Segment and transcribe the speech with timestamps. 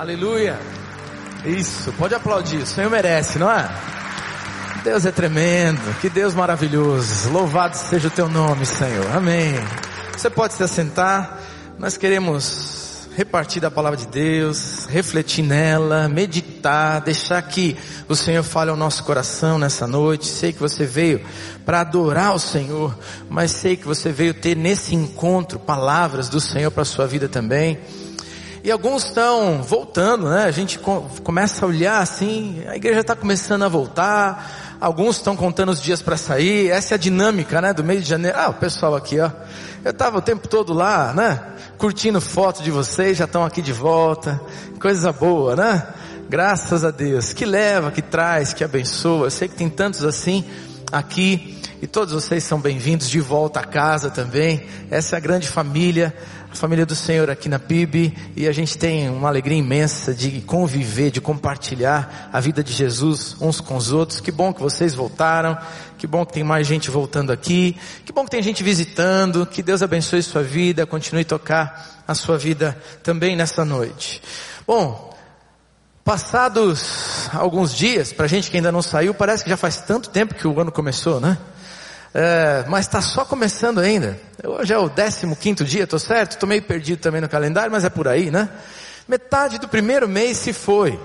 [0.00, 0.58] Aleluia.
[1.44, 2.62] Isso, pode aplaudir.
[2.62, 3.70] O Senhor merece, não é?
[4.82, 5.94] Deus é tremendo.
[6.00, 7.28] Que Deus maravilhoso.
[7.28, 9.14] Louvado seja o teu nome, Senhor.
[9.14, 9.52] Amém.
[10.16, 11.38] Você pode se assentar.
[11.78, 17.76] Nós queremos repartir da palavra de Deus, refletir nela, meditar, deixar que
[18.08, 20.26] o Senhor fale ao nosso coração nessa noite.
[20.26, 21.20] Sei que você veio
[21.66, 22.98] para adorar o Senhor,
[23.28, 27.28] mas sei que você veio ter nesse encontro palavras do Senhor para a sua vida
[27.28, 27.78] também.
[28.62, 30.44] E alguns estão voltando, né?
[30.44, 30.78] A gente
[31.24, 34.76] começa a olhar assim, a igreja está começando a voltar.
[34.78, 36.70] Alguns estão contando os dias para sair.
[36.70, 37.72] Essa é a dinâmica, né?
[37.72, 38.36] Do mês de janeiro.
[38.38, 39.30] Ah, o pessoal aqui, ó.
[39.82, 41.40] Eu estava o tempo todo lá, né?
[41.78, 44.38] Curtindo foto de vocês, já estão aqui de volta.
[44.78, 45.86] Coisa boa, né?
[46.28, 47.32] Graças a Deus.
[47.32, 49.26] Que leva, que traz, que abençoa.
[49.26, 50.44] Eu sei que tem tantos assim
[50.92, 51.58] aqui.
[51.80, 54.66] E todos vocês são bem-vindos de volta a casa também.
[54.90, 56.14] Essa é a grande família
[56.52, 61.10] família do Senhor aqui na PIB e a gente tem uma alegria imensa de conviver,
[61.10, 64.20] de compartilhar a vida de Jesus uns com os outros.
[64.20, 65.56] Que bom que vocês voltaram,
[65.96, 69.62] que bom que tem mais gente voltando aqui, que bom que tem gente visitando, que
[69.62, 74.20] Deus abençoe sua vida, continue a tocar a sua vida também nessa noite.
[74.66, 75.16] Bom,
[76.04, 80.34] passados alguns dias, para gente que ainda não saiu, parece que já faz tanto tempo
[80.34, 81.38] que o ano começou, né?
[82.12, 84.18] É, mas está só começando ainda.
[84.42, 86.32] Hoje é o 15 dia, estou certo?
[86.32, 88.48] Estou meio perdido também no calendário, mas é por aí, né?
[89.06, 90.98] Metade do primeiro mês se foi.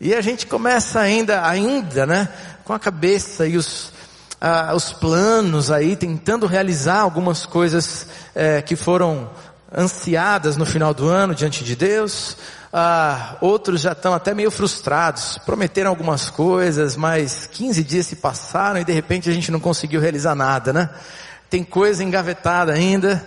[0.00, 2.28] E a gente começa ainda, ainda, né?
[2.64, 3.92] Com a cabeça e os,
[4.40, 9.30] ah, os planos aí, tentando realizar algumas coisas é, que foram
[9.76, 12.36] ansiadas no final do ano diante de Deus.
[12.72, 18.80] Ah, outros já estão até meio frustrados, prometeram algumas coisas, mas 15 dias se passaram
[18.80, 20.88] e de repente a gente não conseguiu realizar nada, né?
[21.50, 23.22] Tem coisa engavetada ainda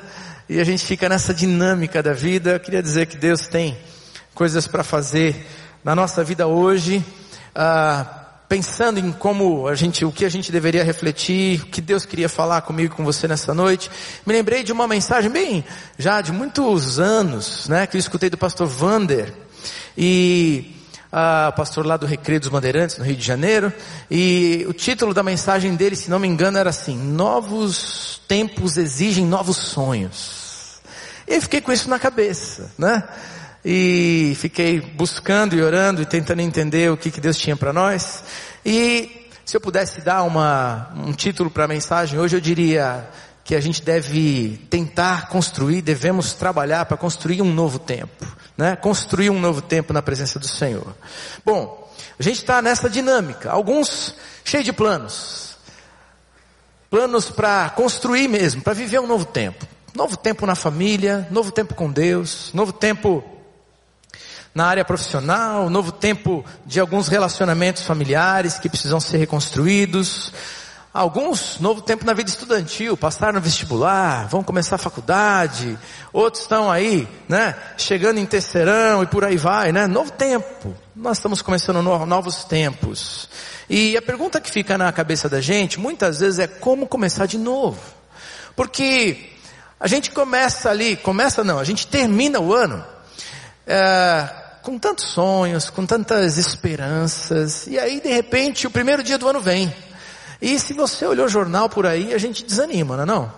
[0.50, 2.54] e a gente fica nessa dinâmica da vida.
[2.54, 3.78] Eu queria dizer que Deus tem
[4.34, 5.46] coisas para fazer
[5.84, 7.06] na nossa vida hoje.
[7.54, 8.15] Ah,
[8.48, 12.30] pensando em como a gente, o que a gente deveria refletir, o que Deus queria
[12.30, 13.90] falar comigo e com você nessa noite,
[14.26, 15.64] me lembrei de uma mensagem bem,
[15.98, 19.34] já de muitos anos, né, que eu escutei do pastor Vander,
[19.98, 20.76] e
[21.12, 23.72] ah, pastor lá do Recreio dos Bandeirantes, no Rio de Janeiro,
[24.12, 29.26] e o título da mensagem dele, se não me engano, era assim, novos tempos exigem
[29.26, 30.82] novos sonhos.
[31.28, 33.04] E eu fiquei com isso na cabeça, né?
[33.66, 38.24] E fiquei buscando e orando e tentando entender o que, que Deus tinha para nós.
[38.64, 43.10] E se eu pudesse dar uma, um título para a mensagem hoje, eu diria
[43.44, 48.26] que a gente deve tentar construir, devemos trabalhar para construir um novo tempo
[48.58, 48.76] né?
[48.76, 50.96] Construir um novo tempo na presença do Senhor.
[51.44, 53.52] Bom, a gente está nessa dinâmica.
[53.52, 55.58] Alguns cheios de planos.
[56.90, 59.66] Planos para construir mesmo, para viver um novo tempo.
[59.94, 63.24] Novo tempo na família, novo tempo com Deus, novo tempo
[64.56, 70.32] na área profissional, novo tempo de alguns relacionamentos familiares que precisam ser reconstruídos,
[70.96, 75.78] Alguns, novo tempo na vida estudantil, passaram no vestibular, vão começar a faculdade,
[76.14, 80.74] outros estão aí, né, chegando em terceirão e por aí vai, né, novo tempo.
[80.96, 83.28] Nós estamos começando novos tempos.
[83.70, 87.38] E a pergunta que fica na cabeça da gente, muitas vezes é como começar de
[87.38, 87.82] novo.
[88.56, 89.32] Porque
[89.78, 92.82] a gente começa ali, começa não, a gente termina o ano,
[93.68, 94.30] é,
[94.66, 99.40] com tantos sonhos, com tantas esperanças, e aí de repente o primeiro dia do ano
[99.40, 99.72] vem.
[100.42, 103.34] E se você olhou o jornal por aí, a gente desanima, não é não?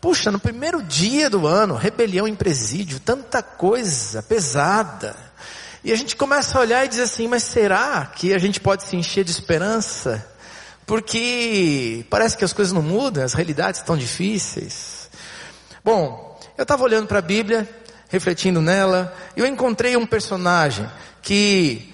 [0.00, 5.14] Puxa, no primeiro dia do ano, rebelião em presídio, tanta coisa pesada.
[5.84, 8.84] E a gente começa a olhar e dizer assim, mas será que a gente pode
[8.84, 10.26] se encher de esperança?
[10.86, 15.10] Porque parece que as coisas não mudam, as realidades estão difíceis.
[15.84, 17.68] Bom, eu estava olhando para a Bíblia,
[18.10, 20.86] refletindo nela, eu encontrei um personagem
[21.22, 21.90] que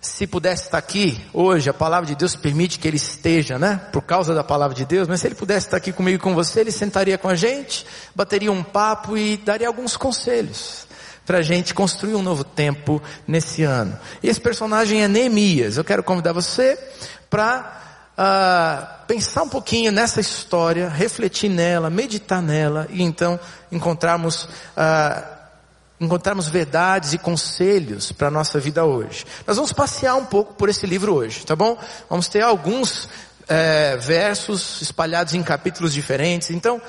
[0.00, 3.80] se pudesse estar aqui hoje, a palavra de Deus permite que ele esteja, né?
[3.90, 6.34] Por causa da palavra de Deus, mas se ele pudesse estar aqui comigo e com
[6.34, 10.86] você, ele sentaria com a gente, bateria um papo e daria alguns conselhos
[11.24, 13.98] para a gente construir um novo tempo nesse ano.
[14.22, 15.78] E esse personagem é Neemias.
[15.78, 16.78] Eu quero convidar você
[17.30, 23.40] para uh, ah, pensar um pouquinho nessa história, refletir nela, meditar nela e então
[23.72, 25.33] encontrarmos uh,
[26.04, 29.24] encontrarmos verdades e conselhos para a nossa vida hoje.
[29.46, 31.78] Nós vamos passear um pouco por esse livro hoje, tá bom?
[32.08, 33.08] Vamos ter alguns
[33.48, 36.50] é, versos espalhados em capítulos diferentes.
[36.50, 36.80] Então,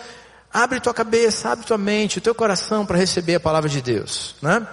[0.53, 4.35] abre tua cabeça, abre tua mente, o teu coração para receber a palavra de Deus,
[4.41, 4.65] né?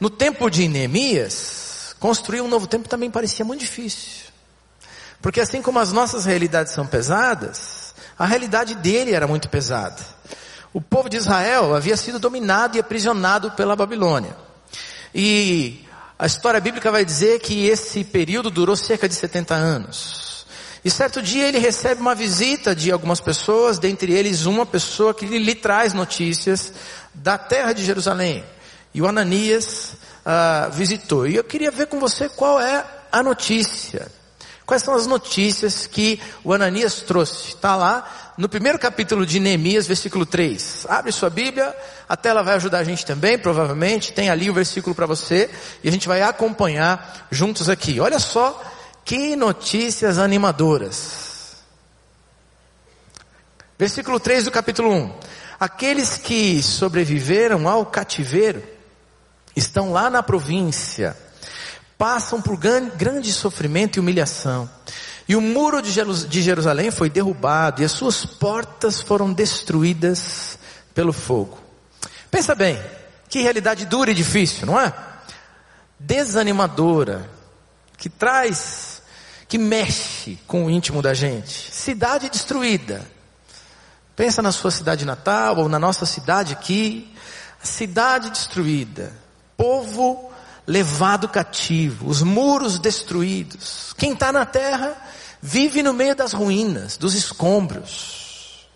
[0.00, 4.24] No tempo de Neemias, construir um novo tempo também parecia muito difícil.
[5.22, 10.02] Porque assim como as nossas realidades são pesadas, a realidade dele era muito pesada.
[10.74, 14.36] O povo de Israel havia sido dominado e aprisionado pela Babilônia.
[15.14, 15.86] E
[16.18, 20.44] a história bíblica vai dizer que esse período durou cerca de 70 anos.
[20.84, 25.26] E certo dia ele recebe uma visita de algumas pessoas, dentre eles uma pessoa que
[25.26, 26.72] lhe traz notícias
[27.14, 28.44] da terra de Jerusalém.
[28.92, 29.92] E o Ananias
[30.26, 31.24] ah, visitou.
[31.24, 34.10] E eu queria ver com você qual é a notícia.
[34.66, 37.50] Quais são as notícias que o Ananias trouxe?
[37.50, 40.86] Está lá no primeiro capítulo de Neemias, versículo 3.
[40.88, 41.74] Abre sua Bíblia,
[42.08, 44.12] a tela vai ajudar a gente também, provavelmente.
[44.12, 45.48] Tem ali o versículo para você
[45.82, 48.00] e a gente vai acompanhar juntos aqui.
[48.00, 48.62] Olha só
[49.04, 51.62] que notícias animadoras.
[53.78, 55.14] Versículo 3 do capítulo 1.
[55.60, 58.62] Aqueles que sobreviveram ao cativeiro
[59.54, 61.16] estão lá na província
[61.96, 64.68] passam por grande sofrimento e humilhação.
[65.26, 70.58] E o muro de Jerusalém foi derrubado e as suas portas foram destruídas
[70.94, 71.58] pelo fogo.
[72.30, 72.78] Pensa bem,
[73.28, 74.92] que realidade dura e difícil, não é?
[75.98, 77.28] Desanimadora,
[77.96, 79.02] que traz,
[79.48, 81.72] que mexe com o íntimo da gente.
[81.72, 83.00] Cidade destruída.
[84.14, 87.10] Pensa na sua cidade natal ou na nossa cidade aqui.
[87.62, 89.10] Cidade destruída.
[89.56, 90.33] Povo
[90.66, 93.94] levado cativo, os muros destruídos.
[93.96, 94.96] Quem está na terra
[95.40, 98.68] vive no meio das ruínas, dos escombros,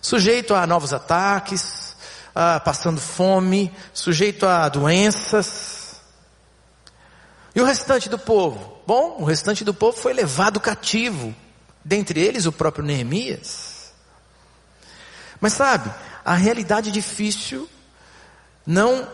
[0.00, 1.96] sujeito a novos ataques,
[2.34, 6.00] a, passando fome, sujeito a doenças.
[7.54, 8.80] E o restante do povo?
[8.86, 11.34] Bom, o restante do povo foi levado cativo,
[11.84, 13.92] dentre eles o próprio Neemias.
[15.40, 15.90] Mas sabe,
[16.24, 17.68] a realidade difícil
[18.66, 19.08] não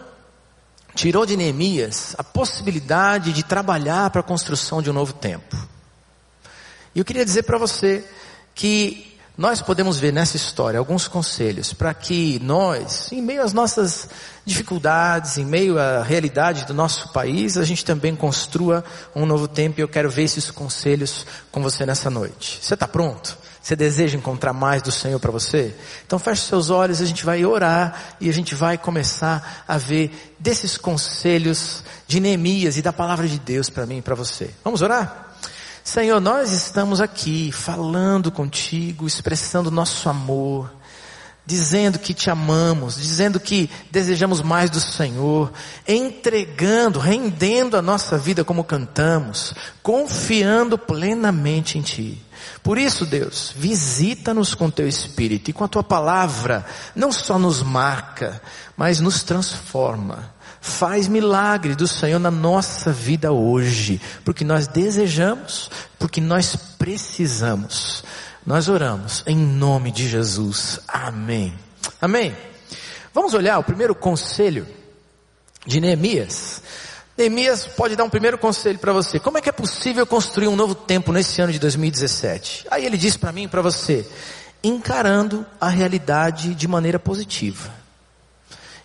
[0.94, 5.56] tirou de Neemias a possibilidade de trabalhar para a construção de um novo tempo.
[6.94, 8.04] E eu queria dizer para você
[8.54, 9.07] que
[9.38, 14.08] nós podemos ver nessa história alguns conselhos para que nós, em meio às nossas
[14.44, 19.78] dificuldades, em meio à realidade do nosso país, a gente também construa um novo tempo
[19.78, 22.58] e eu quero ver esses conselhos com você nessa noite.
[22.60, 23.38] Você está pronto?
[23.62, 25.72] Você deseja encontrar mais do Senhor para você?
[26.04, 30.34] Então feche seus olhos, a gente vai orar e a gente vai começar a ver
[30.40, 34.50] desses conselhos de Neemias e da palavra de Deus para mim e para você.
[34.64, 35.27] Vamos orar?
[35.88, 40.70] Senhor, nós estamos aqui falando contigo, expressando nosso amor,
[41.46, 45.50] dizendo que te amamos, dizendo que desejamos mais do Senhor,
[45.86, 52.22] entregando, rendendo a nossa vida como cantamos, confiando plenamente em Ti.
[52.62, 57.62] Por isso, Deus, visita-nos com teu Espírito e com a tua palavra, não só nos
[57.62, 58.42] marca,
[58.76, 60.36] mas nos transforma.
[60.60, 68.04] Faz milagre do Senhor na nossa vida hoje, porque nós desejamos, porque nós precisamos.
[68.44, 70.80] Nós oramos em nome de Jesus.
[70.88, 71.54] Amém.
[72.00, 72.36] Amém.
[73.12, 74.66] Vamos olhar o primeiro conselho
[75.66, 76.62] de Neemias.
[77.16, 79.18] Neemias pode dar um primeiro conselho para você.
[79.18, 82.66] Como é que é possível construir um novo tempo nesse ano de 2017?
[82.70, 84.08] Aí ele diz para mim e para você,
[84.62, 87.74] encarando a realidade de maneira positiva.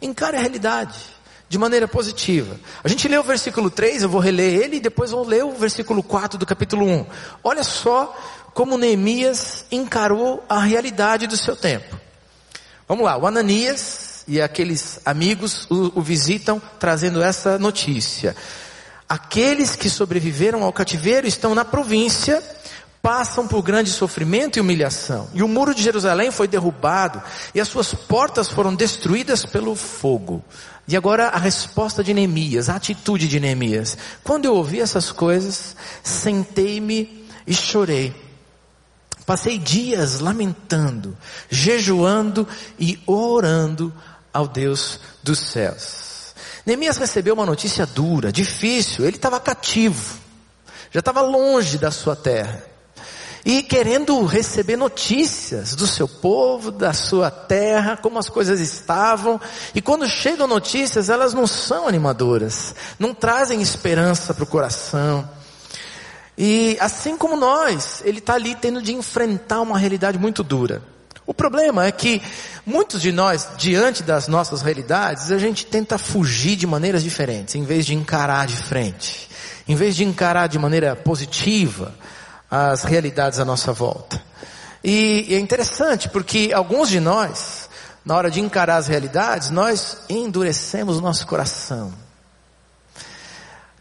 [0.02, 1.12] Encare a realidade
[1.53, 2.59] de maneira positiva.
[2.83, 5.51] A gente lê o versículo 3, eu vou reler ele e depois vou ler o
[5.51, 7.05] versículo 4 do capítulo 1.
[7.44, 8.11] Olha só
[8.55, 11.95] como Neemias encarou a realidade do seu tempo.
[12.88, 18.35] Vamos lá, o Ananias e aqueles amigos o, o visitam trazendo essa notícia.
[19.07, 22.41] Aqueles que sobreviveram ao cativeiro estão na província,
[23.03, 25.27] passam por grande sofrimento e humilhação.
[25.33, 27.22] E o muro de Jerusalém foi derrubado
[27.53, 30.41] e as suas portas foram destruídas pelo fogo.
[30.88, 33.98] E agora a resposta de Neemias, a atitude de Neemias.
[34.24, 38.15] Quando eu ouvi essas coisas, sentei-me e chorei.
[39.25, 41.17] Passei dias lamentando,
[41.50, 42.48] jejuando
[42.79, 43.93] e orando
[44.33, 46.33] ao Deus dos céus.
[46.65, 50.17] Neemias recebeu uma notícia dura, difícil, ele estava cativo,
[50.89, 52.73] já estava longe da sua terra.
[53.45, 59.39] E querendo receber notícias do seu povo, da sua terra, como as coisas estavam.
[59.75, 65.29] E quando chegam notícias, elas não são animadoras, não trazem esperança para o coração.
[66.38, 70.81] E assim como nós, ele está ali tendo de enfrentar uma realidade muito dura.
[71.25, 72.21] O problema é que
[72.65, 77.63] muitos de nós, diante das nossas realidades, a gente tenta fugir de maneiras diferentes, em
[77.63, 79.29] vez de encarar de frente,
[79.67, 81.93] em vez de encarar de maneira positiva
[82.55, 84.22] as realidades à nossa volta.
[84.83, 87.67] E é interessante porque alguns de nós,
[88.05, 91.91] na hora de encarar as realidades, nós endurecemos o nosso coração.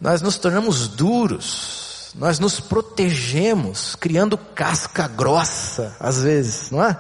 [0.00, 6.98] Nós nos tornamos duros, nós nos protegemos, criando casca grossa, às vezes, não é?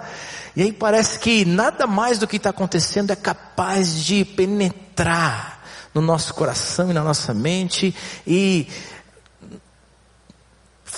[0.54, 5.62] E aí parece que nada mais do que está acontecendo é capaz de penetrar
[5.94, 7.94] no nosso coração e na nossa mente
[8.26, 8.68] e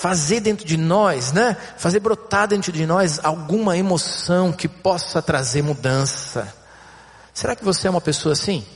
[0.05, 1.57] fazer dentro de nós, né?
[1.79, 6.55] Fazer brotar dentro de nós alguma emoção que possa trazer mudança.
[7.33, 8.67] Será que você é uma pessoa assim?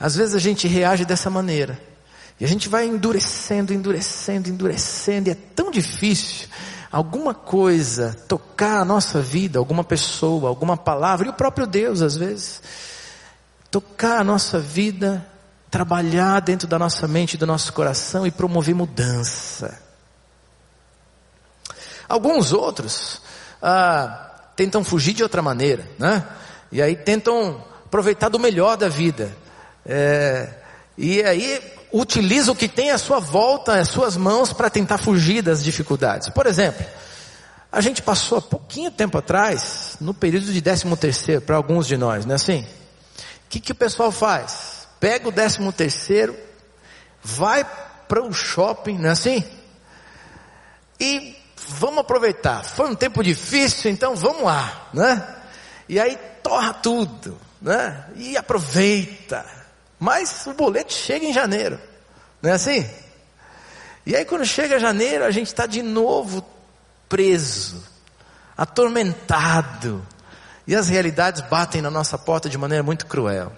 [0.00, 1.80] Às vezes a gente reage dessa maneira.
[2.40, 6.48] E a gente vai endurecendo, endurecendo, endurecendo, e é tão difícil
[6.90, 12.16] alguma coisa tocar a nossa vida, alguma pessoa, alguma palavra, e o próprio Deus às
[12.16, 12.60] vezes,
[13.70, 15.24] tocar a nossa vida,
[15.70, 19.85] trabalhar dentro da nossa mente do nosso coração e promover mudança.
[22.08, 23.20] Alguns outros
[23.62, 26.24] ah, tentam fugir de outra maneira, né?
[26.70, 29.36] E aí tentam aproveitar do melhor da vida.
[29.84, 30.48] É,
[30.98, 35.42] e aí utiliza o que tem à sua volta, às suas mãos, para tentar fugir
[35.42, 36.28] das dificuldades.
[36.30, 36.84] Por exemplo,
[37.70, 41.96] a gente passou há pouquinho tempo atrás, no período de 13 terceiro, para alguns de
[41.96, 42.62] nós, não é assim?
[42.62, 44.88] O que, que o pessoal faz?
[44.98, 46.36] Pega o 13 terceiro,
[47.22, 47.64] vai
[48.08, 49.44] para o shopping, não é assim?
[50.98, 51.35] E
[51.68, 52.64] vamos aproveitar.
[52.64, 55.36] Foi um tempo difícil, então vamos lá, né?
[55.88, 58.06] E aí torra tudo, né?
[58.16, 59.44] E aproveita.
[59.98, 61.80] Mas o boleto chega em janeiro.
[62.42, 62.88] Não é assim?
[64.04, 66.44] E aí quando chega janeiro, a gente está de novo
[67.08, 67.82] preso,
[68.56, 70.06] atormentado.
[70.66, 73.52] E as realidades batem na nossa porta de maneira muito cruel.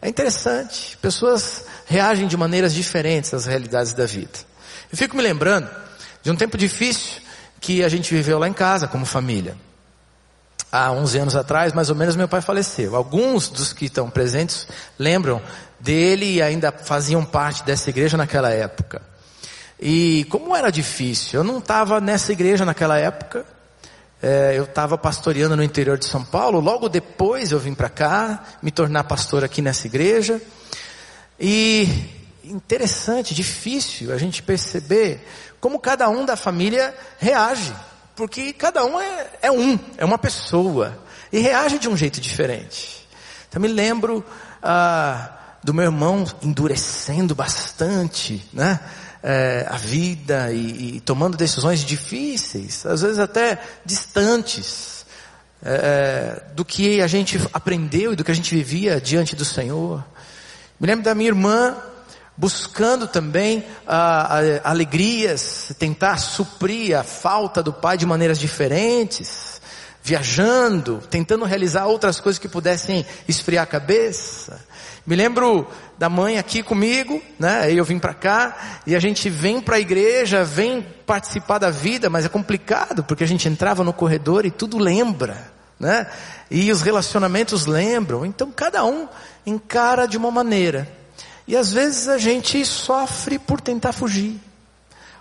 [0.00, 4.38] É interessante, pessoas reagem de maneiras diferentes às realidades da vida.
[4.90, 5.70] Eu fico me lembrando
[6.22, 7.20] de um tempo difícil
[7.60, 9.56] que a gente viveu lá em casa como família
[10.72, 12.96] há 11 anos atrás, mais ou menos, meu pai faleceu.
[12.96, 14.66] Alguns dos que estão presentes
[14.98, 15.42] lembram
[15.78, 19.02] dele e ainda faziam parte dessa igreja naquela época.
[19.78, 23.44] E como era difícil, eu não estava nessa igreja naquela época,
[24.22, 28.42] é, eu estava pastoreando no interior de São Paulo, logo depois eu vim para cá,
[28.62, 30.40] me tornar pastor aqui nessa igreja.
[31.38, 35.26] E interessante, difícil a gente perceber
[35.60, 37.72] como cada um da família reage
[38.14, 40.98] porque cada um é, é um, é uma pessoa.
[41.32, 43.06] E reage de um jeito diferente.
[43.48, 44.24] Então me lembro
[44.62, 45.32] ah,
[45.62, 48.78] do meu irmão endurecendo bastante, né?
[49.24, 55.06] É, a vida e, e, tomando decisões difíceis, às vezes até distantes
[55.64, 60.04] é, do que a gente aprendeu e do que a gente vivia diante do Senhor.
[60.80, 61.76] Me lembro da minha irmã
[62.42, 69.62] buscando também ah, alegrias, tentar suprir a falta do pai de maneiras diferentes,
[70.02, 74.60] viajando, tentando realizar outras coisas que pudessem esfriar a cabeça.
[75.06, 77.72] Me lembro da mãe aqui comigo, né?
[77.72, 82.10] Eu vim para cá e a gente vem para a igreja, vem participar da vida,
[82.10, 86.08] mas é complicado porque a gente entrava no corredor e tudo lembra, né?
[86.50, 88.26] E os relacionamentos lembram.
[88.26, 89.06] Então cada um
[89.46, 91.01] encara de uma maneira.
[91.46, 94.40] E às vezes a gente sofre por tentar fugir,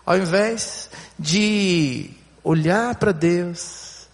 [0.05, 2.09] ao invés de
[2.43, 4.07] olhar para Deus,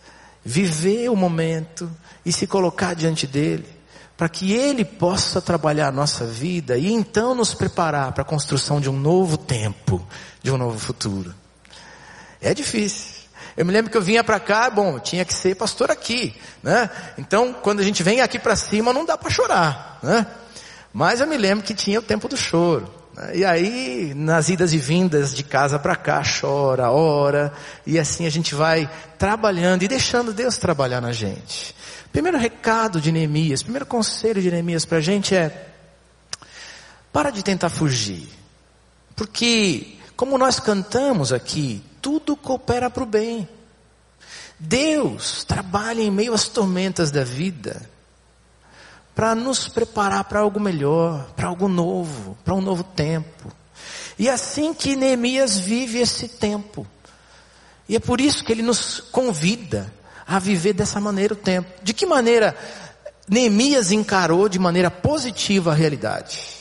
[0.44, 1.90] viver o momento
[2.26, 3.68] e se colocar diante dele,
[4.16, 8.82] para que ele possa trabalhar a nossa vida e então nos preparar para a construção
[8.82, 10.06] de um novo tempo,
[10.42, 11.34] de um novo futuro.
[12.42, 13.18] É difícil.
[13.56, 16.90] Eu me lembro que eu vinha para cá, bom, tinha que ser pastor aqui, né?
[17.18, 20.28] Então, quando a gente vem aqui para cima, não dá para chorar, né?
[20.94, 22.92] Mas eu me lembro que tinha o tempo do choro.
[23.16, 23.38] Né?
[23.38, 27.52] E aí, nas idas e vindas de casa para cá, chora, ora,
[27.86, 31.76] e assim a gente vai trabalhando e deixando Deus trabalhar na gente.
[32.12, 35.70] Primeiro recado de Neemias, primeiro conselho de Neemias para a gente é:
[37.12, 38.28] para de tentar fugir.
[39.16, 43.48] Porque, como nós cantamos aqui, tudo coopera para o bem.
[44.60, 47.88] Deus trabalha em meio às tormentas da vida
[49.18, 53.52] para nos preparar para algo melhor, para algo novo, para um novo tempo.
[54.20, 56.86] E é assim que Neemias vive esse tempo.
[57.90, 59.92] E é por isso que ele nos convida
[60.28, 61.68] a viver dessa maneira o tempo.
[61.82, 62.56] De que maneira
[63.28, 66.56] Neemias encarou de maneira positiva a realidade?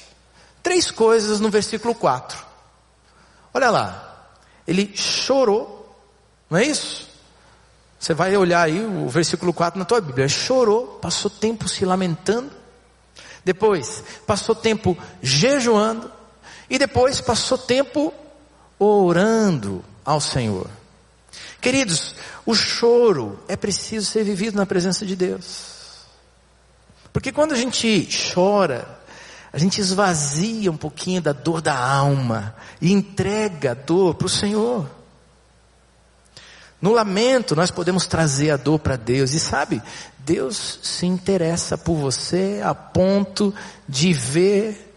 [0.63, 2.39] Três coisas no versículo 4.
[3.53, 4.31] Olha lá.
[4.67, 5.95] Ele chorou,
[6.49, 7.06] não é isso?
[7.99, 10.29] Você vai olhar aí o versículo 4 na tua Bíblia.
[10.29, 12.51] Chorou, passou tempo se lamentando.
[13.45, 16.11] Depois, passou tempo jejuando.
[16.69, 18.13] E depois, passou tempo
[18.79, 20.69] orando ao Senhor.
[21.61, 25.75] Queridos, o choro é preciso ser vivido na presença de Deus.
[27.13, 28.87] Porque quando a gente chora,
[29.53, 34.31] a gente esvazia um pouquinho da dor da alma e entrega a dor para o
[34.31, 34.87] Senhor.
[36.81, 39.33] No lamento, nós podemos trazer a dor para Deus.
[39.33, 39.83] E sabe,
[40.19, 43.55] Deus se interessa por você a ponto
[43.89, 44.95] de ver,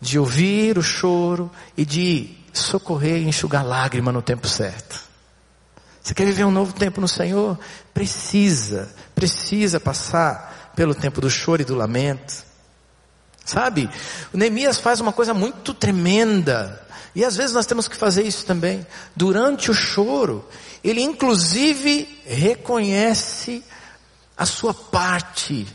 [0.00, 5.00] de ouvir o choro e de socorrer e enxugar lágrima no tempo certo.
[6.02, 7.58] Você quer viver um novo tempo no Senhor?
[7.94, 12.44] Precisa, precisa passar pelo tempo do choro e do lamento.
[13.44, 13.88] Sabe?
[14.32, 16.82] O Neemias faz uma coisa muito tremenda.
[17.14, 18.86] E às vezes nós temos que fazer isso também.
[19.14, 20.46] Durante o choro,
[20.84, 23.64] ele inclusive reconhece
[24.36, 25.66] a sua parte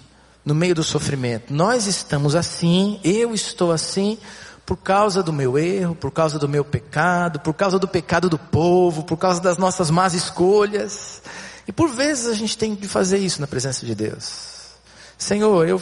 [0.46, 1.52] no meio do sofrimento.
[1.52, 4.20] Nós estamos assim, eu estou assim,
[4.66, 8.38] por causa do meu erro, por causa do meu pecado, por causa do pecado do
[8.38, 11.24] povo, por causa das nossas más escolhas.
[11.68, 14.70] E por vezes a gente tem que fazer isso na presença de Deus.
[15.18, 15.82] Senhor, eu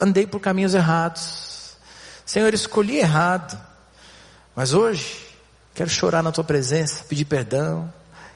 [0.00, 1.76] andei por caminhos errados.
[2.26, 3.56] Senhor, escolhi errado.
[4.54, 5.26] Mas hoje,
[5.74, 7.92] quero chorar na tua presença, pedir perdão,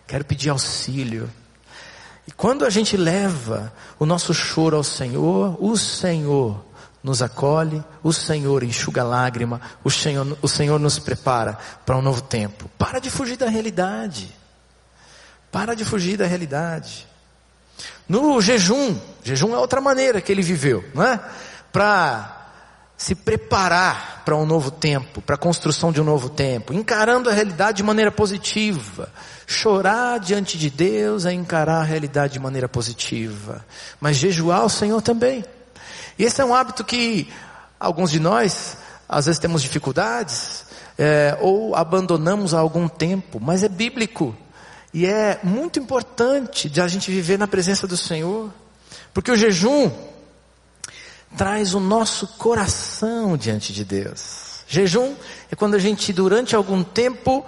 [0.09, 1.31] quero pedir auxílio.
[2.27, 6.65] E quando a gente leva o nosso choro ao Senhor, o Senhor
[7.05, 12.23] nos acolhe, o Senhor enxuga lágrima, o Senhor, o Senhor nos prepara para um novo
[12.23, 12.69] tempo.
[12.77, 14.35] Para de fugir da realidade.
[15.53, 17.07] Para de fugir da realidade.
[18.09, 21.21] No jejum, jejum é outra maneira que ele viveu, não é?
[21.71, 22.38] Para
[22.99, 27.33] se preparar para um novo tempo, para a construção de um novo tempo, encarando a
[27.33, 29.09] realidade de maneira positiva.
[29.47, 33.65] Chorar diante de Deus é encarar a realidade de maneira positiva.
[34.01, 35.45] Mas jejuar o Senhor também.
[36.19, 37.33] E esse é um hábito que
[37.79, 38.77] alguns de nós,
[39.09, 40.65] às vezes temos dificuldades,
[40.99, 44.37] é, ou abandonamos há algum tempo, mas é bíblico.
[44.93, 48.51] E é muito importante de a gente viver na presença do Senhor,
[49.15, 49.89] porque o jejum
[51.37, 54.63] traz o nosso coração diante de Deus.
[54.67, 55.15] Jejum
[55.51, 57.45] é quando a gente, durante algum tempo,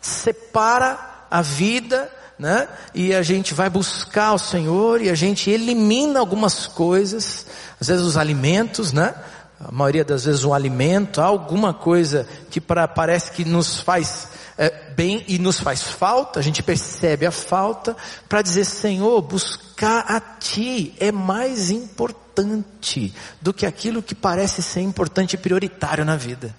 [0.00, 2.68] separa a vida né?
[2.94, 7.46] E a gente vai buscar o Senhor e a gente elimina algumas coisas,
[7.80, 9.14] às vezes os alimentos, né?
[9.60, 14.90] A maioria das vezes um alimento, alguma coisa que pra, parece que nos faz é,
[14.94, 17.96] bem e nos faz falta, a gente percebe a falta,
[18.28, 24.80] para dizer, Senhor, buscar a Ti é mais importante do que aquilo que parece ser
[24.80, 26.54] importante e prioritário na vida.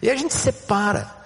[0.00, 1.20] E a gente separa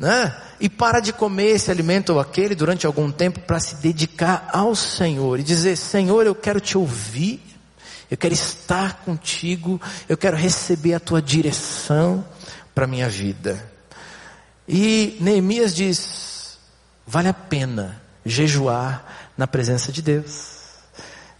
[0.00, 0.34] né?
[0.58, 4.74] E para de comer esse alimento ou aquele durante algum tempo para se dedicar ao
[4.74, 7.38] Senhor e dizer: Senhor, eu quero te ouvir,
[8.10, 12.24] eu quero estar contigo, eu quero receber a tua direção
[12.74, 13.62] para minha vida.
[14.72, 16.56] E Neemias diz:
[17.04, 19.04] vale a pena jejuar
[19.36, 20.60] na presença de Deus.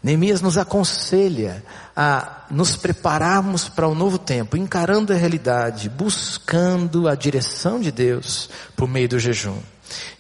[0.03, 1.63] Neemias nos aconselha
[1.95, 7.93] a nos prepararmos para o um novo tempo, encarando a realidade, buscando a direção de
[7.93, 9.61] Deus por meio do jejum.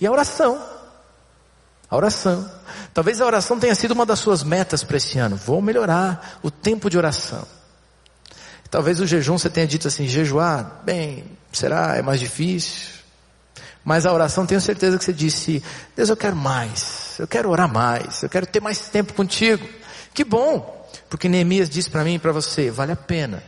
[0.00, 0.62] E a oração.
[1.90, 2.48] A oração.
[2.94, 5.34] Talvez a oração tenha sido uma das suas metas para esse ano.
[5.34, 7.44] Vou melhorar o tempo de oração.
[8.70, 11.96] Talvez o jejum você tenha dito assim, jejuar, bem, será?
[11.96, 12.99] É mais difícil.
[13.84, 15.62] Mas a oração tenho certeza que você disse,
[15.96, 19.66] Deus eu quero mais eu quero orar mais, eu quero ter mais tempo contigo.
[20.14, 23.42] Que bom, porque Neemias diz para mim e para você, vale a pena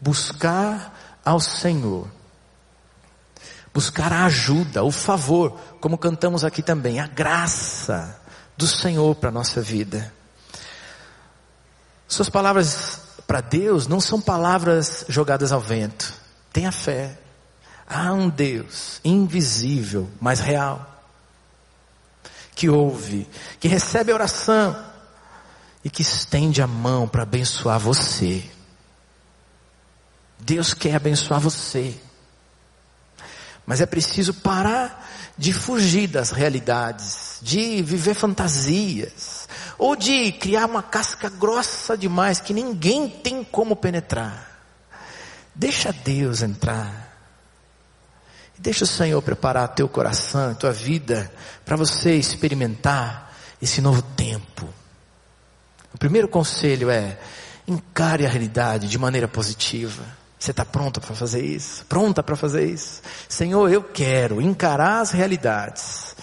[0.00, 2.08] buscar ao Senhor,
[3.72, 8.20] buscar a ajuda, o favor, como cantamos aqui também, a graça
[8.56, 10.12] do Senhor para a nossa vida.
[12.06, 16.12] Suas palavras para Deus não são palavras jogadas ao vento.
[16.52, 17.18] Tenha fé.
[17.86, 20.94] Há um Deus invisível, mas real
[22.54, 24.84] que ouve, que recebe a oração
[25.84, 28.48] e que estende a mão para abençoar você.
[30.38, 31.94] Deus quer abençoar você.
[33.66, 40.82] Mas é preciso parar de fugir das realidades, de viver fantasias, ou de criar uma
[40.82, 44.52] casca grossa demais que ninguém tem como penetrar.
[45.54, 47.03] Deixa Deus entrar.
[48.64, 51.30] Deixa o Senhor preparar teu coração, tua vida,
[51.66, 54.66] para você experimentar esse novo tempo.
[55.92, 57.18] O primeiro conselho é,
[57.68, 60.02] encare a realidade de maneira positiva.
[60.38, 61.84] Você está pronto para fazer isso?
[61.84, 63.02] Pronta para fazer isso?
[63.28, 66.16] Senhor, eu quero encarar as realidades.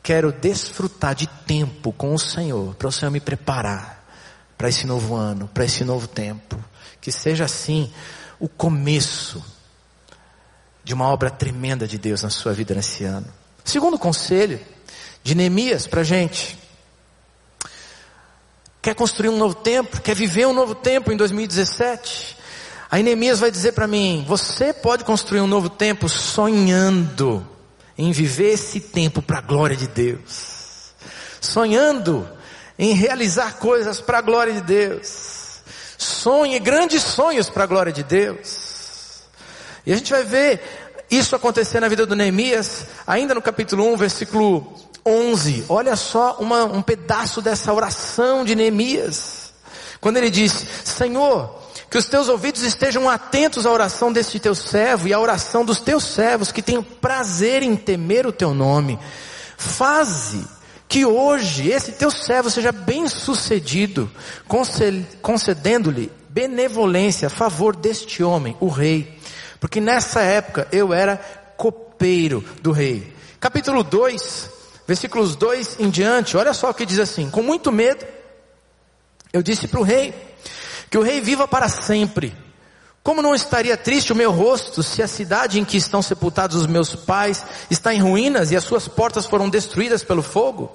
[0.00, 4.08] Quero desfrutar de tempo com o Senhor, para o Senhor me preparar
[4.56, 6.56] para esse novo ano, para esse novo tempo.
[7.00, 7.92] Que seja assim
[8.38, 9.44] o começo
[10.82, 13.26] de uma obra tremenda de Deus na sua vida nesse ano.
[13.64, 14.60] Segundo conselho
[15.22, 16.58] de Neemias para a gente.
[18.82, 20.00] Quer construir um novo tempo?
[20.00, 22.36] Quer viver um novo tempo em 2017?
[22.90, 27.46] Aí Neemias vai dizer para mim: você pode construir um novo tempo sonhando
[27.96, 30.92] em viver esse tempo para a glória de Deus.
[31.40, 32.28] sonhando
[32.78, 35.60] em realizar coisas para a glória de Deus.
[35.98, 38.69] Sonhe grandes sonhos para a glória de Deus.
[39.86, 40.60] E a gente vai ver
[41.10, 45.64] isso acontecer na vida do Neemias, ainda no capítulo 1, versículo 11.
[45.68, 49.52] Olha só uma, um pedaço dessa oração de Neemias.
[50.00, 50.52] Quando ele diz:
[50.84, 51.58] Senhor,
[51.90, 55.80] que os teus ouvidos estejam atentos à oração deste teu servo e à oração dos
[55.80, 58.98] teus servos que tenham prazer em temer o teu nome.
[59.58, 60.46] Faze
[60.88, 64.10] que hoje esse teu servo seja bem sucedido,
[65.20, 69.19] concedendo-lhe benevolência a favor deste homem, o rei.
[69.60, 71.18] Porque nessa época eu era
[71.56, 73.14] copeiro do rei.
[73.38, 74.50] Capítulo 2,
[74.86, 78.04] versículos 2 em diante, olha só o que diz assim: Com muito medo,
[79.32, 80.14] eu disse para o rei,
[80.90, 82.34] que o rei viva para sempre.
[83.02, 86.66] Como não estaria triste o meu rosto se a cidade em que estão sepultados os
[86.66, 90.70] meus pais está em ruínas e as suas portas foram destruídas pelo fogo?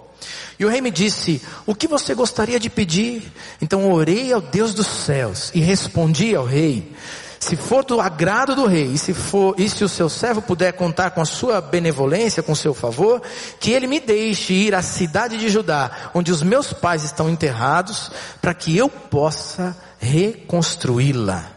[0.57, 3.31] E o rei me disse: O que você gostaria de pedir?
[3.61, 6.95] Então orei ao Deus dos céus e respondi ao rei:
[7.39, 10.73] Se for do agrado do rei, e se for, e se o seu servo puder
[10.73, 13.21] contar com a sua benevolência, com o seu favor,
[13.59, 18.11] que ele me deixe ir à cidade de Judá, onde os meus pais estão enterrados,
[18.41, 21.51] para que eu possa reconstruí-la.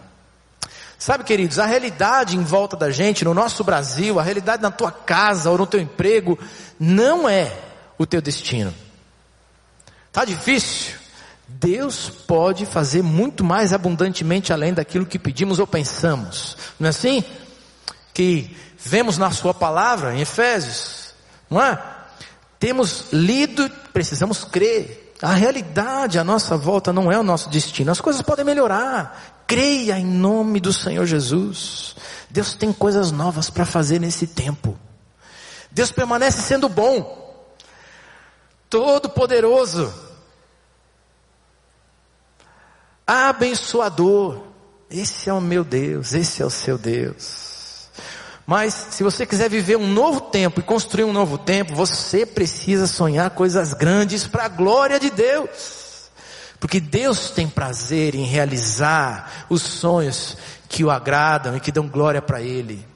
[0.98, 4.90] Sabe, queridos, a realidade em volta da gente, no nosso Brasil, a realidade na tua
[4.90, 6.36] casa ou no teu emprego,
[6.78, 7.52] não é
[7.96, 8.74] o teu destino.
[10.12, 10.96] Tá difícil?
[11.48, 16.56] Deus pode fazer muito mais abundantemente além daquilo que pedimos ou pensamos.
[16.78, 17.24] Não é assim?
[18.12, 21.14] Que vemos na sua palavra, em Efésios,
[21.50, 21.82] não é?
[22.60, 25.14] Temos lido, precisamos crer.
[25.22, 27.90] A realidade à nossa volta não é o nosso destino.
[27.90, 29.42] As coisas podem melhorar.
[29.46, 31.96] Creia em nome do Senhor Jesus.
[32.30, 34.78] Deus tem coisas novas para fazer nesse tempo.
[35.70, 37.26] Deus permanece sendo bom.
[38.68, 39.92] Todo-Poderoso,
[43.08, 44.42] abençoador.
[44.90, 47.88] Esse é o meu Deus, esse é o seu Deus.
[48.46, 52.86] Mas se você quiser viver um novo tempo e construir um novo tempo, você precisa
[52.86, 56.10] sonhar coisas grandes para a glória de Deus.
[56.60, 60.36] Porque Deus tem prazer em realizar os sonhos
[60.68, 62.86] que o agradam e que dão glória para Ele.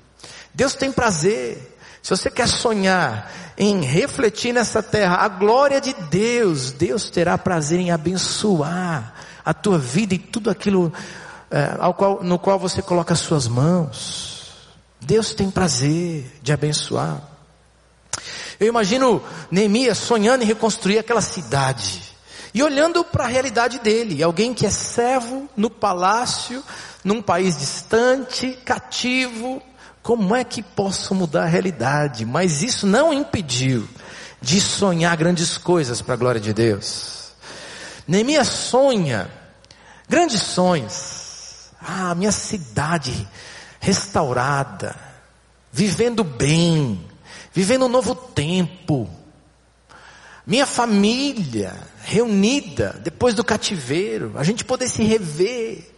[0.55, 1.73] Deus tem prazer
[2.03, 7.79] se você quer sonhar em refletir nessa terra a glória de Deus, Deus terá prazer
[7.79, 10.93] em abençoar a tua vida e tudo aquilo
[11.51, 14.53] é, qual, no qual você coloca as suas mãos.
[15.01, 17.21] Deus tem prazer de abençoar.
[18.59, 22.01] Eu imagino Neemias sonhando em reconstruir aquela cidade.
[22.55, 26.63] E olhando para a realidade dele, alguém que é servo no palácio,
[27.03, 29.63] num país distante, cativo,
[30.03, 32.27] como é que posso mudar a realidade?
[32.27, 33.89] Mas isso não impediu
[34.41, 37.22] de sonhar grandes coisas para a glória de Deus.
[38.07, 39.31] Neemias sonha
[40.09, 41.71] grandes sonhos.
[41.81, 43.27] Ah, minha cidade
[43.81, 44.95] restaurada,
[45.73, 47.03] vivendo bem,
[47.53, 49.09] vivendo um novo tempo.
[50.47, 55.91] Minha família reunida depois do cativeiro, a gente poder se rever.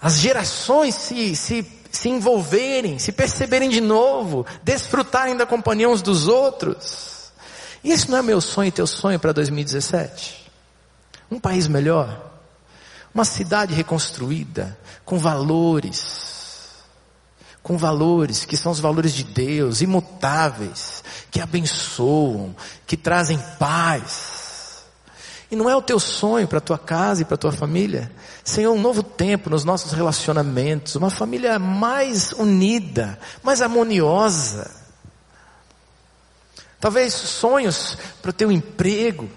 [0.00, 6.26] As gerações se, se se envolverem, se perceberem de novo, desfrutarem da companhia uns dos
[6.26, 7.32] outros.
[7.84, 10.43] Esse não é meu sonho e teu sonho para 2017?
[11.30, 12.32] Um país melhor,
[13.14, 16.34] uma cidade reconstruída, com valores,
[17.62, 22.54] com valores que são os valores de Deus, imutáveis, que abençoam,
[22.86, 24.84] que trazem paz.
[25.50, 28.10] E não é o teu sonho para a tua casa e para a tua família?
[28.42, 34.70] Senhor, um novo tempo nos nossos relacionamentos, uma família mais unida, mais harmoniosa.
[36.80, 39.30] Talvez sonhos para o teu emprego,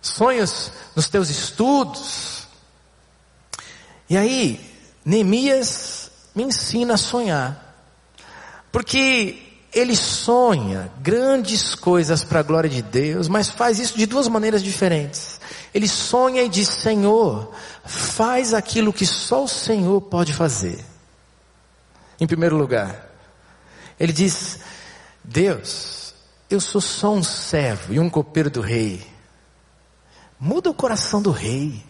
[0.00, 2.46] sonhos nos teus estudos.
[4.08, 4.60] E aí,
[5.04, 7.66] Neemias me ensina a sonhar.
[8.72, 14.26] Porque ele sonha grandes coisas para a glória de Deus, mas faz isso de duas
[14.28, 15.40] maneiras diferentes.
[15.72, 17.52] Ele sonha e diz: Senhor,
[17.84, 20.84] faz aquilo que só o Senhor pode fazer.
[22.18, 23.10] Em primeiro lugar,
[23.98, 24.58] ele diz:
[25.22, 26.14] Deus,
[26.48, 29.06] eu sou só um servo e um copeiro do rei.
[30.40, 31.84] Muda o coração do rei.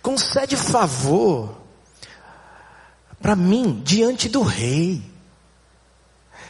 [0.00, 1.54] Concede favor
[3.20, 5.02] para mim diante do rei.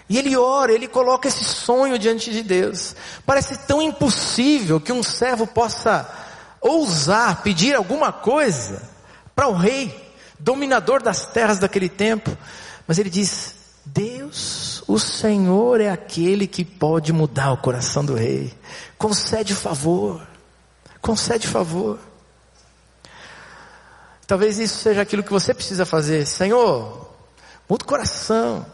[0.09, 2.95] E ele ora, ele coloca esse sonho diante de Deus.
[3.27, 6.09] Parece tão impossível que um servo possa
[6.61, 8.83] ousar pedir alguma coisa
[9.35, 9.95] para o rei,
[10.38, 12.37] dominador das terras daquele tempo.
[12.87, 18.53] Mas ele diz: Deus, o Senhor é aquele que pode mudar o coração do rei.
[18.97, 20.32] Concede favor.
[21.03, 21.99] Concede favor.
[24.27, 26.25] Talvez isso seja aquilo que você precisa fazer.
[26.27, 27.11] Senhor,
[27.69, 28.65] muda o coração.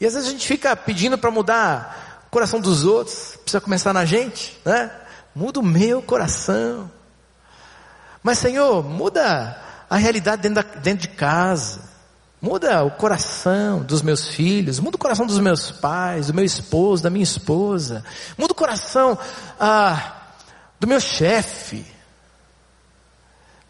[0.00, 3.36] E às vezes a gente fica pedindo para mudar o coração dos outros.
[3.42, 4.90] Precisa começar na gente, né?
[5.34, 6.90] Muda o meu coração.
[8.20, 9.56] Mas Senhor, muda
[9.88, 11.80] a realidade dentro, da, dentro de casa.
[12.40, 17.02] Muda o coração dos meus filhos, muda o coração dos meus pais, do meu esposo,
[17.02, 18.04] da minha esposa,
[18.36, 19.18] muda o coração
[19.58, 20.23] ah,
[20.84, 21.84] do meu chefe.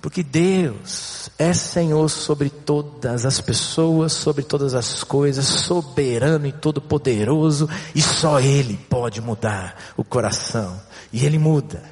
[0.00, 7.70] Porque Deus é Senhor sobre todas as pessoas, sobre todas as coisas, soberano e todo-poderoso,
[7.94, 10.78] e só Ele pode mudar o coração.
[11.12, 11.82] E Ele muda.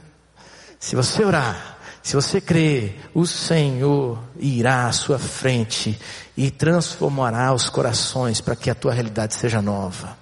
[0.79, 5.99] Se você orar, se você crer, o Senhor irá à sua frente
[6.37, 10.19] e transformará os corações para que a tua realidade seja nova.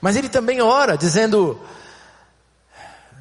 [0.00, 1.58] Mas ele também ora dizendo: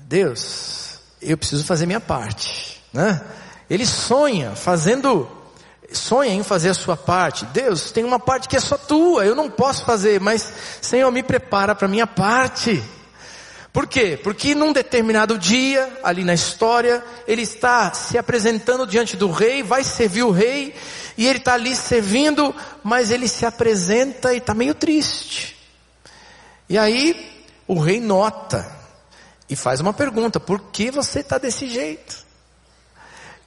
[0.08, 3.22] Deus, eu preciso fazer minha parte, né?
[3.70, 5.30] Ele sonha fazendo
[5.92, 7.46] sonha em fazer a sua parte.
[7.48, 10.50] Deus, tem uma parte que é só tua, eu não posso fazer, mas
[10.82, 12.82] Senhor, me prepara para minha parte.
[13.74, 14.18] Por quê?
[14.24, 19.84] Porque num determinado dia, ali na história, ele está se apresentando diante do rei, vai
[19.84, 20.74] servir o rei,
[21.18, 25.58] e ele está ali servindo, mas ele se apresenta e está meio triste.
[26.70, 28.77] E aí, o rei nota,
[29.50, 32.26] e faz uma pergunta, por que você está desse jeito?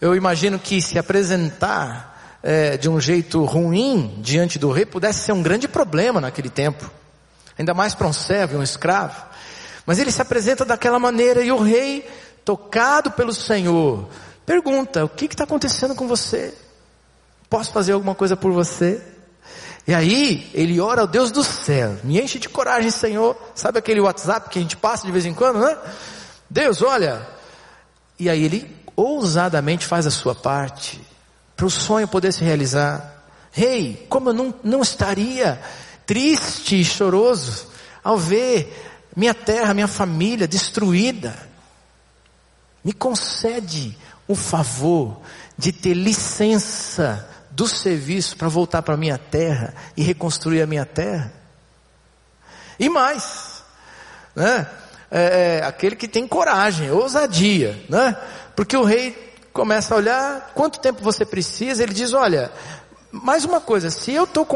[0.00, 5.32] Eu imagino que se apresentar é, de um jeito ruim diante do rei pudesse ser
[5.32, 6.90] um grande problema naquele tempo.
[7.58, 9.22] Ainda mais para um servo, um escravo.
[9.84, 12.08] Mas ele se apresenta daquela maneira e o rei,
[12.44, 14.08] tocado pelo Senhor,
[14.46, 16.54] pergunta: O que está acontecendo com você?
[17.50, 19.02] Posso fazer alguma coisa por você?
[19.86, 23.36] E aí, ele ora ao Deus do céu, me enche de coragem, Senhor.
[23.54, 25.76] Sabe aquele WhatsApp que a gente passa de vez em quando, né?
[26.48, 27.26] Deus, olha.
[28.18, 31.00] E aí ele ousadamente faz a sua parte,
[31.56, 33.24] para o sonho poder se realizar.
[33.50, 35.60] Rei, hey, como eu não, não estaria
[36.06, 37.68] triste e choroso
[38.02, 41.34] ao ver minha terra, minha família destruída.
[42.84, 45.20] Me concede o favor
[45.56, 50.86] de ter licença do serviço para voltar para a minha terra e reconstruir a minha
[50.86, 51.32] terra.
[52.78, 53.62] E mais,
[54.34, 54.66] né?
[55.10, 58.16] É, é, aquele que tem coragem, ousadia, né?
[58.54, 62.52] Porque o rei começa a olhar quanto tempo você precisa, ele diz, olha,
[63.10, 64.46] mais uma coisa, se eu estou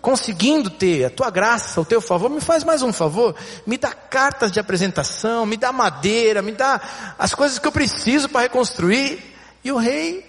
[0.00, 3.34] conseguindo ter a tua graça, o teu favor, me faz mais um favor,
[3.66, 6.80] me dá cartas de apresentação, me dá madeira, me dá
[7.18, 9.34] as coisas que eu preciso para reconstruir.
[9.64, 10.24] E o rei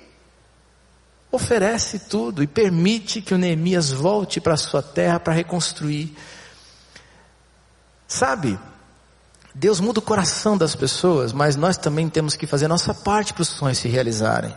[1.36, 6.16] oferece tudo e permite que o Neemias volte para sua terra para reconstruir.
[8.08, 8.60] Sabe,
[9.54, 13.42] Deus muda o coração das pessoas, mas nós também temos que fazer nossa parte para
[13.42, 14.56] os sonhos se realizarem.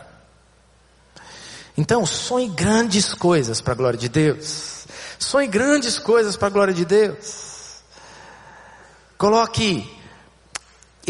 [1.77, 4.87] Então, sonhe grandes coisas para a glória de Deus.
[5.19, 7.83] Sonhe grandes coisas para a glória de Deus.
[9.17, 9.98] Coloque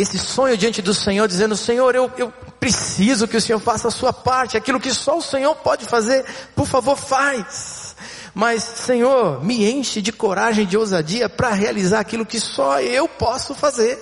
[0.00, 3.90] esse sonho diante do Senhor, dizendo: Senhor, eu, eu preciso que o Senhor faça a
[3.90, 7.96] sua parte, aquilo que só o Senhor pode fazer, por favor, faz.
[8.34, 13.54] Mas, Senhor, me enche de coragem, de ousadia para realizar aquilo que só eu posso
[13.54, 13.98] fazer.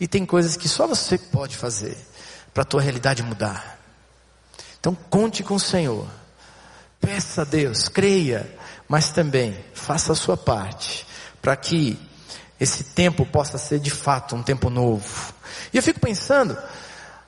[0.00, 1.96] E tem coisas que só você pode fazer
[2.54, 3.78] para a tua realidade mudar.
[4.80, 6.06] Então conte com o Senhor.
[7.00, 8.50] Peça a Deus, creia,
[8.88, 11.06] mas também faça a sua parte
[11.42, 11.98] para que
[12.60, 15.34] esse tempo possa ser de fato um tempo novo.
[15.72, 16.56] E eu fico pensando,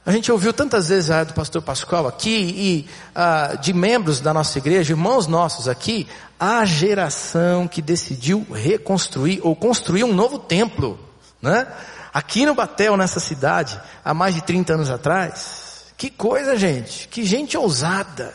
[0.04, 4.32] a gente ouviu tantas vezes a do pastor Pascoal aqui e ah, de membros da
[4.32, 6.08] nossa igreja, irmãos nossos aqui,
[6.40, 10.98] a geração que decidiu reconstruir ou construir um novo templo,
[11.42, 11.66] né?
[12.12, 15.92] Aqui no Batel, nessa cidade, há mais de 30 anos atrás.
[15.96, 17.06] Que coisa, gente.
[17.08, 18.34] Que gente ousada.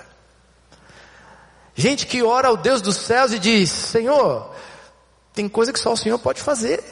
[1.76, 4.54] Gente que ora ao Deus dos céus e diz: Senhor,
[5.34, 6.84] tem coisa que só o Senhor pode fazer.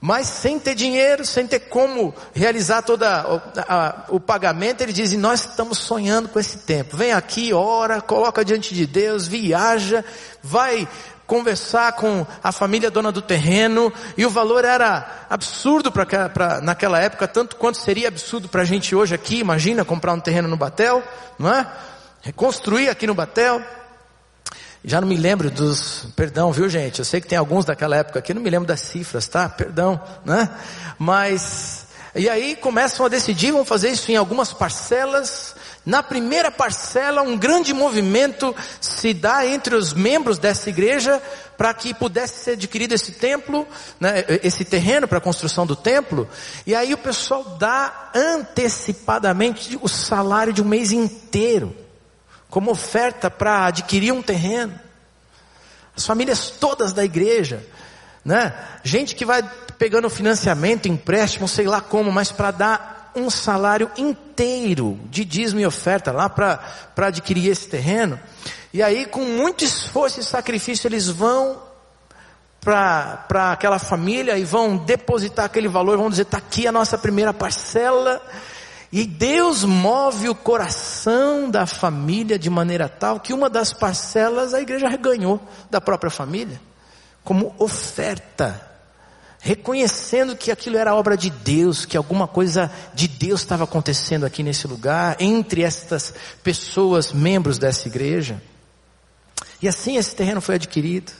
[0.00, 3.02] Mas sem ter dinheiro, sem ter como realizar todo
[4.10, 6.96] o pagamento, ele diz: e nós estamos sonhando com esse tempo.
[6.96, 10.04] Vem aqui, ora, coloca diante de Deus, viaja,
[10.42, 10.86] vai
[11.26, 17.26] conversar com a família dona do terreno, e o valor era absurdo para naquela época,
[17.26, 21.02] tanto quanto seria absurdo para a gente hoje aqui, imagina comprar um terreno no Batel,
[21.38, 21.66] não é?
[22.20, 23.60] Reconstruir aqui no Batel.
[24.88, 27.00] Já não me lembro dos, perdão, viu gente?
[27.00, 29.48] Eu sei que tem alguns daquela época aqui, não me lembro das cifras, tá?
[29.48, 30.48] Perdão, né?
[30.96, 37.22] Mas, e aí começam a decidir, vão fazer isso em algumas parcelas, Na primeira parcela,
[37.22, 41.22] um grande movimento se dá entre os membros dessa igreja
[41.56, 43.64] para que pudesse ser adquirido esse templo,
[44.00, 46.28] né, esse terreno para a construção do templo.
[46.66, 51.72] E aí o pessoal dá antecipadamente o salário de um mês inteiro,
[52.56, 54.80] como oferta para adquirir um terreno.
[55.94, 57.62] As famílias todas da igreja,
[58.24, 58.54] né?
[58.82, 59.42] Gente que vai
[59.76, 65.66] pegando financiamento, empréstimo, sei lá como, mas para dar um salário inteiro de dízimo e
[65.66, 66.58] oferta lá para
[66.96, 68.18] adquirir esse terreno.
[68.72, 71.60] E aí, com muito esforço e sacrifício, eles vão
[72.62, 77.34] para aquela família e vão depositar aquele valor, vão dizer, está aqui a nossa primeira
[77.34, 78.22] parcela.
[78.92, 84.60] E Deus move o coração da família de maneira tal que uma das parcelas a
[84.60, 86.60] igreja reganhou da própria família,
[87.24, 88.66] como oferta
[89.46, 94.42] reconhecendo que aquilo era obra de Deus, que alguma coisa de Deus estava acontecendo aqui
[94.42, 98.42] nesse lugar, entre estas pessoas, membros dessa igreja.
[99.62, 101.12] E assim esse terreno foi adquirido.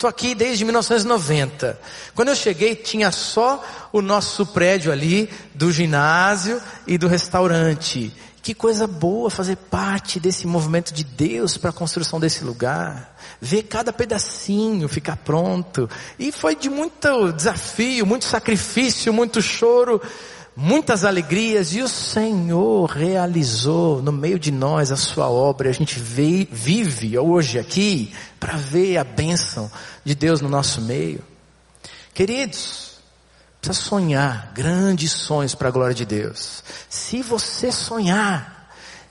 [0.00, 1.78] Estou aqui desde 1990.
[2.14, 8.10] Quando eu cheguei, tinha só o nosso prédio ali, do ginásio e do restaurante.
[8.40, 13.14] Que coisa boa fazer parte desse movimento de Deus para a construção desse lugar.
[13.42, 15.86] Ver cada pedacinho ficar pronto.
[16.18, 20.00] E foi de muito desafio, muito sacrifício, muito choro,
[20.56, 21.74] muitas alegrias.
[21.74, 25.70] E o Senhor realizou no meio de nós a sua obra.
[25.70, 29.70] A gente vê, vive hoje aqui para ver a bênção
[30.04, 31.22] de Deus no nosso meio.
[32.12, 32.90] Queridos,
[33.60, 36.64] Precisa sonhar grandes sonhos para a glória de Deus.
[36.88, 38.70] Se você sonhar,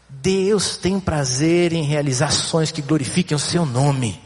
[0.09, 4.19] Deus tem prazer em realizar sonhos que glorifiquem o seu nome.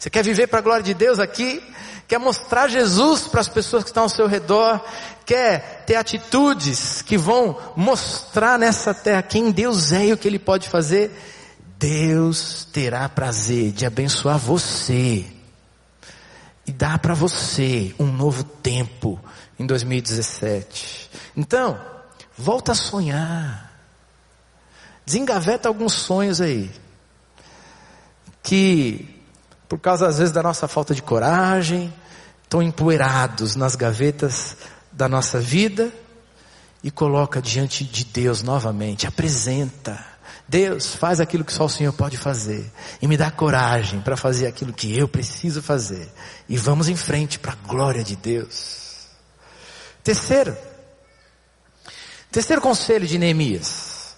[0.00, 1.62] Você quer viver para a glória de Deus aqui?
[2.08, 4.82] Quer mostrar Jesus para as pessoas que estão ao seu redor?
[5.26, 10.38] Quer ter atitudes que vão mostrar nessa terra quem Deus é e o que Ele
[10.38, 11.12] pode fazer?
[11.78, 15.26] Deus terá prazer de abençoar você
[16.66, 19.20] e dar para você um novo tempo
[19.58, 21.10] em 2017.
[21.36, 21.78] Então,
[22.38, 23.70] volta a sonhar.
[25.04, 26.70] Desengaveta alguns sonhos aí.
[28.42, 29.19] Que,
[29.70, 31.94] por causa às vezes da nossa falta de coragem,
[32.42, 34.56] estão empoeirados nas gavetas
[34.90, 35.92] da nossa vida
[36.82, 40.04] e coloca diante de Deus novamente, apresenta.
[40.48, 42.68] Deus, faz aquilo que só o Senhor pode fazer
[43.00, 46.12] e me dá coragem para fazer aquilo que eu preciso fazer.
[46.48, 49.06] E vamos em frente para a glória de Deus.
[50.02, 50.56] Terceiro,
[52.32, 54.16] terceiro conselho de Neemias.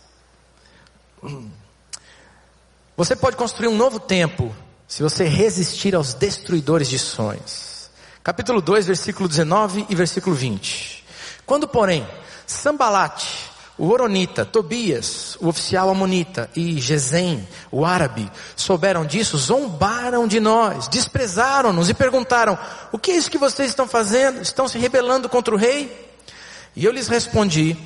[2.96, 4.56] Você pode construir um novo tempo
[4.92, 7.88] se você resistir aos destruidores de sonhos.
[8.22, 11.02] Capítulo 2, versículo 19 e versículo 20.
[11.46, 12.06] Quando, porém,
[12.46, 13.26] Sambalate,
[13.78, 20.88] o Oronita, Tobias, o oficial Amonita e Gesem, o árabe, souberam disso, zombaram de nós,
[20.88, 22.58] desprezaram-nos e perguntaram:
[22.92, 24.42] O que é isso que vocês estão fazendo?
[24.42, 26.14] Estão se rebelando contra o rei?
[26.76, 27.78] E eu lhes respondi: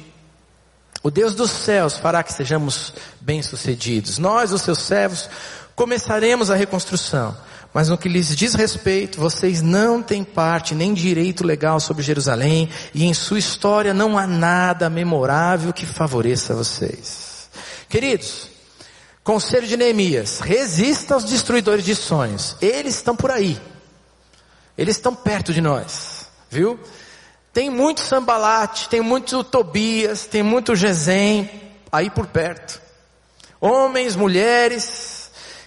[1.05, 4.19] O Deus dos céus fará que sejamos bem-sucedidos.
[4.19, 5.31] Nós, os seus servos,
[5.77, 7.37] começaremos a reconstrução.
[7.73, 12.71] Mas no que lhes diz respeito, vocês não têm parte nem direito legal sobre Jerusalém,
[12.95, 17.51] e em sua história não há nada memorável que favoreça vocês.
[17.87, 18.49] Queridos,
[19.23, 22.57] conselho de Neemias, resista aos destruidores de sonhos.
[22.63, 23.61] Eles estão por aí.
[24.79, 26.81] Eles estão perto de nós, viu?
[27.53, 31.51] Tem muito sambalate, tem muito Tobias, tem muito Gesem
[31.93, 32.81] aí por perto.
[33.61, 35.16] Homens, mulheres,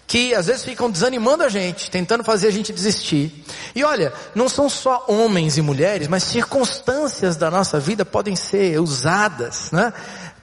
[0.10, 3.46] que às vezes ficam desanimando a gente, tentando fazer a gente desistir.
[3.76, 8.82] E olha, não são só homens e mulheres, mas circunstâncias da nossa vida podem ser
[8.82, 9.94] usadas, né?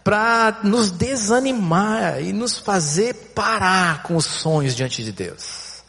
[0.04, 5.82] Para nos desanimar e nos fazer parar com os sonhos diante de Deus.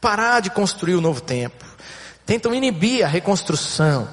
[0.00, 1.64] Parar de construir o um novo tempo.
[2.24, 4.08] Tentam inibir a reconstrução.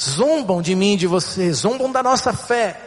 [0.00, 2.80] Zombam de mim e de você, zombam da nossa fé.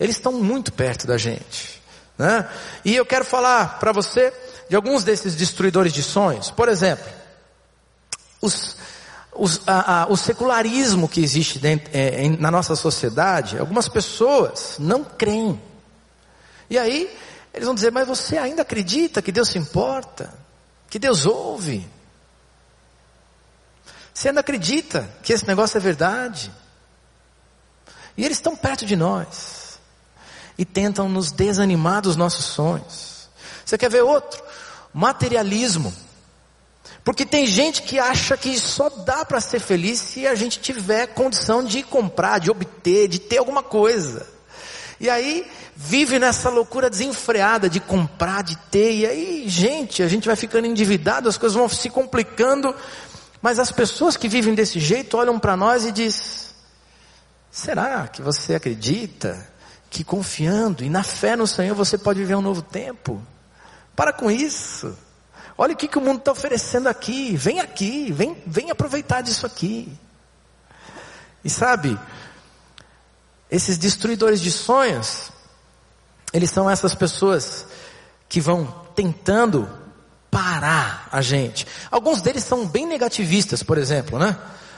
[0.00, 1.77] Eles estão muito perto da gente.
[2.18, 2.48] Né?
[2.84, 4.32] E eu quero falar para você
[4.68, 6.50] de alguns desses destruidores de sonhos.
[6.50, 7.08] Por exemplo,
[8.40, 8.76] os,
[9.32, 14.76] os, a, a, o secularismo que existe dentro, é, em, na nossa sociedade, algumas pessoas
[14.80, 15.62] não creem.
[16.68, 17.16] E aí,
[17.54, 20.34] eles vão dizer, mas você ainda acredita que Deus se importa?
[20.90, 21.88] Que Deus ouve?
[24.12, 26.50] Você ainda acredita que esse negócio é verdade?
[28.16, 29.57] E eles estão perto de nós
[30.58, 33.30] e tentam nos desanimar dos nossos sonhos.
[33.64, 34.42] Você quer ver outro?
[34.92, 35.94] Materialismo.
[37.04, 41.06] Porque tem gente que acha que só dá para ser feliz se a gente tiver
[41.06, 44.26] condição de comprar, de obter, de ter alguma coisa.
[45.00, 48.92] E aí vive nessa loucura desenfreada de comprar, de ter.
[48.92, 52.74] E aí, gente, a gente vai ficando endividado, as coisas vão se complicando.
[53.40, 56.52] Mas as pessoas que vivem desse jeito olham para nós e diz:
[57.50, 59.48] Será que você acredita
[59.90, 63.22] que confiando e na fé no Senhor você pode viver um novo tempo?
[63.96, 64.96] Para com isso.
[65.56, 67.36] Olha o que, que o mundo está oferecendo aqui.
[67.36, 69.92] Vem aqui, vem, vem aproveitar disso aqui.
[71.44, 71.98] E sabe,
[73.50, 75.32] esses destruidores de sonhos,
[76.32, 77.66] eles são essas pessoas
[78.28, 79.68] que vão tentando
[80.30, 81.66] parar a gente.
[81.90, 84.36] Alguns deles são bem negativistas, por exemplo, né?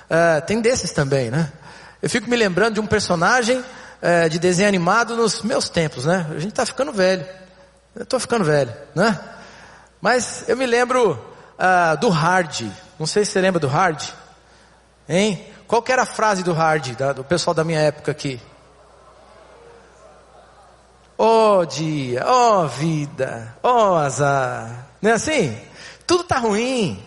[0.09, 1.53] Uh, tem desses também, né?
[2.01, 3.63] Eu fico me lembrando de um personagem
[4.03, 6.27] uh, de desenho animado nos meus tempos, né?
[6.31, 7.27] A gente está ficando velho.
[7.95, 9.19] Eu estou ficando velho, né?
[10.01, 12.67] Mas eu me lembro uh, do Hard.
[12.99, 14.03] Não sei se você lembra do Hard.
[15.09, 15.45] Hein?
[15.67, 18.41] Qual que era a frase do Hard, da, do pessoal da minha época aqui?
[21.19, 24.87] Oh dia, oh vida, oh azar.
[25.03, 25.57] Não é assim?
[26.07, 27.03] Tudo está ruim.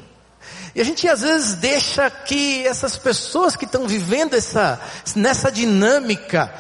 [0.76, 4.80] E a gente às vezes deixa que essas pessoas que estão vivendo essa,
[5.16, 6.54] nessa dinâmica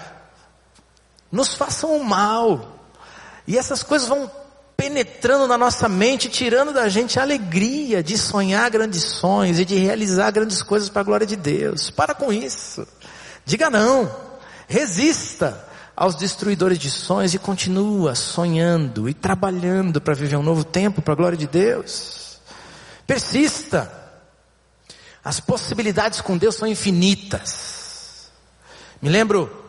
[1.33, 2.77] nos façam mal.
[3.47, 4.29] E essas coisas vão
[4.77, 9.75] penetrando na nossa mente, tirando da gente a alegria de sonhar grandes sonhos e de
[9.75, 11.89] realizar grandes coisas para a glória de Deus.
[11.89, 12.87] Para com isso.
[13.43, 14.15] Diga não.
[14.67, 21.01] Resista aos destruidores de sonhos e continua sonhando e trabalhando para viver um novo tempo
[21.01, 22.39] para a glória de Deus.
[23.07, 23.91] Persista.
[25.25, 28.29] As possibilidades com Deus são infinitas.
[29.01, 29.62] Me lembro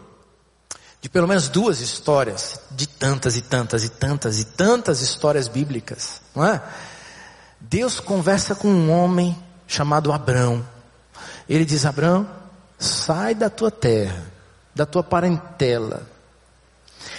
[1.05, 6.23] de pelo menos duas histórias, de tantas e tantas e tantas e tantas histórias bíblicas,
[6.35, 6.63] não é?
[7.61, 9.37] Deus conversa com um homem
[9.67, 10.67] chamado Abrão.
[11.47, 12.27] Ele diz: Abrão,
[12.79, 14.33] sai da tua terra,
[14.75, 16.09] da tua parentela,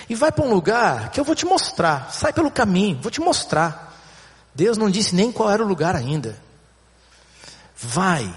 [0.09, 2.11] e vai para um lugar que eu vou te mostrar.
[2.11, 3.95] Sai pelo caminho, vou te mostrar.
[4.55, 6.35] Deus não disse nem qual era o lugar ainda.
[7.77, 8.33] Vai,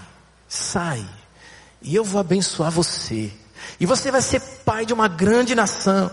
[0.46, 1.08] sai,
[1.80, 3.32] e eu vou abençoar você.
[3.78, 6.10] E você vai ser pai de uma grande nação.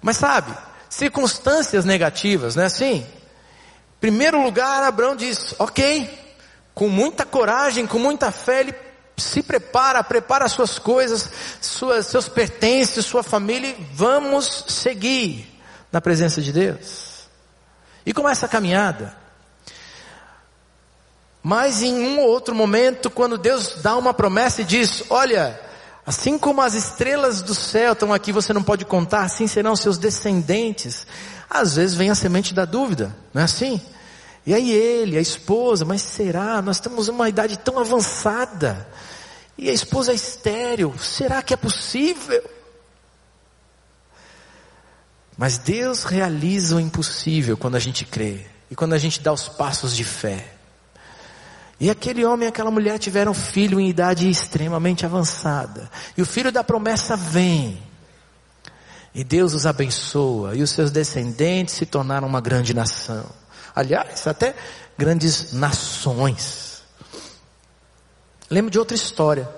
[0.00, 0.56] Mas sabe,
[0.88, 3.06] circunstâncias negativas, não é assim?
[4.00, 6.08] Primeiro lugar, Abraão diz: Ok,
[6.74, 8.74] com muita coragem, com muita fé, ele
[9.16, 11.28] se prepara, prepara suas coisas,
[11.60, 15.60] suas, seus pertences, sua família, e vamos seguir
[15.90, 17.28] na presença de Deus.
[18.06, 19.14] E começa a caminhada.
[21.42, 25.58] Mas em um ou outro momento, quando Deus dá uma promessa e diz: Olha,
[26.04, 29.98] assim como as estrelas do céu estão aqui, você não pode contar, assim serão seus
[29.98, 31.06] descendentes.
[31.48, 33.80] Às vezes vem a semente da dúvida, não é assim?
[34.44, 36.60] E aí ele, a esposa, mas será?
[36.60, 38.88] Nós temos uma idade tão avançada.
[39.56, 42.42] E a esposa é estéril, será que é possível?
[45.36, 49.48] Mas Deus realiza o impossível quando a gente crê e quando a gente dá os
[49.48, 50.57] passos de fé.
[51.80, 55.88] E aquele homem e aquela mulher tiveram filho em idade extremamente avançada.
[56.16, 57.80] E o filho da promessa vem.
[59.14, 60.56] E Deus os abençoa.
[60.56, 63.24] E os seus descendentes se tornaram uma grande nação.
[63.74, 64.56] Aliás, até
[64.96, 66.82] grandes nações.
[68.50, 69.48] Lembro de outra história.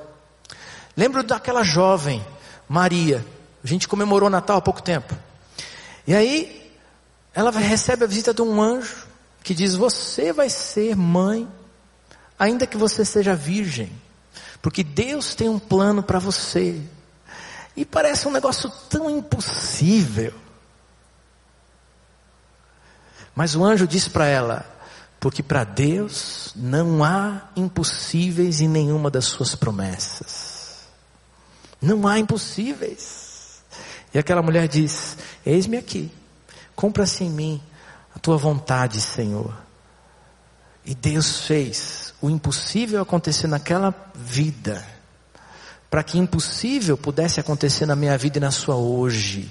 [0.95, 2.25] Lembro daquela jovem,
[2.69, 3.25] Maria.
[3.65, 5.17] A gente comemorou Natal há pouco tempo.
[6.07, 6.71] E aí,
[7.33, 9.07] ela recebe a visita de um anjo
[9.43, 11.49] que diz: Você vai ser mãe
[12.41, 13.93] ainda que você seja virgem,
[14.63, 16.81] porque Deus tem um plano para você.
[17.77, 20.33] E parece um negócio tão impossível.
[23.35, 24.67] Mas o anjo disse para ela:
[25.21, 30.89] porque para Deus não há impossíveis em nenhuma das suas promessas.
[31.81, 33.63] Não há impossíveis.
[34.15, 36.11] E aquela mulher diz: Eis-me aqui,
[36.75, 37.63] cumpra-se em mim
[38.17, 39.70] a tua vontade, Senhor.
[40.85, 44.85] E Deus fez o impossível acontecer naquela vida,
[45.91, 49.51] para que impossível pudesse acontecer na minha vida e na sua hoje,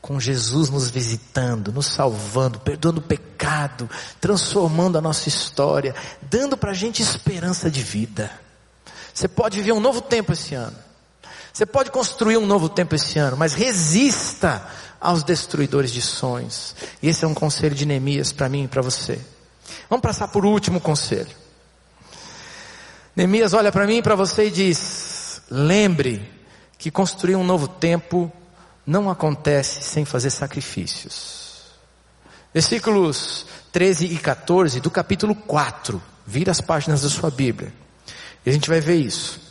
[0.00, 3.88] com Jesus nos visitando, nos salvando, perdoando o pecado,
[4.20, 8.30] transformando a nossa história, dando para a gente esperança de vida.
[9.12, 10.76] Você pode viver um novo tempo esse ano.
[11.52, 14.64] Você pode construir um novo tempo esse ano, mas resista
[15.00, 16.74] aos destruidores de sonhos.
[17.02, 19.18] E esse é um conselho de Neemias para mim e para você.
[19.88, 21.34] Vamos passar por último conselho.
[23.16, 26.22] Neemias olha para mim e para você e diz: lembre
[26.78, 28.32] que construir um novo tempo
[28.86, 31.62] não acontece sem fazer sacrifícios.
[32.54, 36.00] Versículos 13 e 14 do capítulo 4.
[36.26, 37.72] Vira as páginas da sua Bíblia.
[38.44, 39.47] E a gente vai ver isso.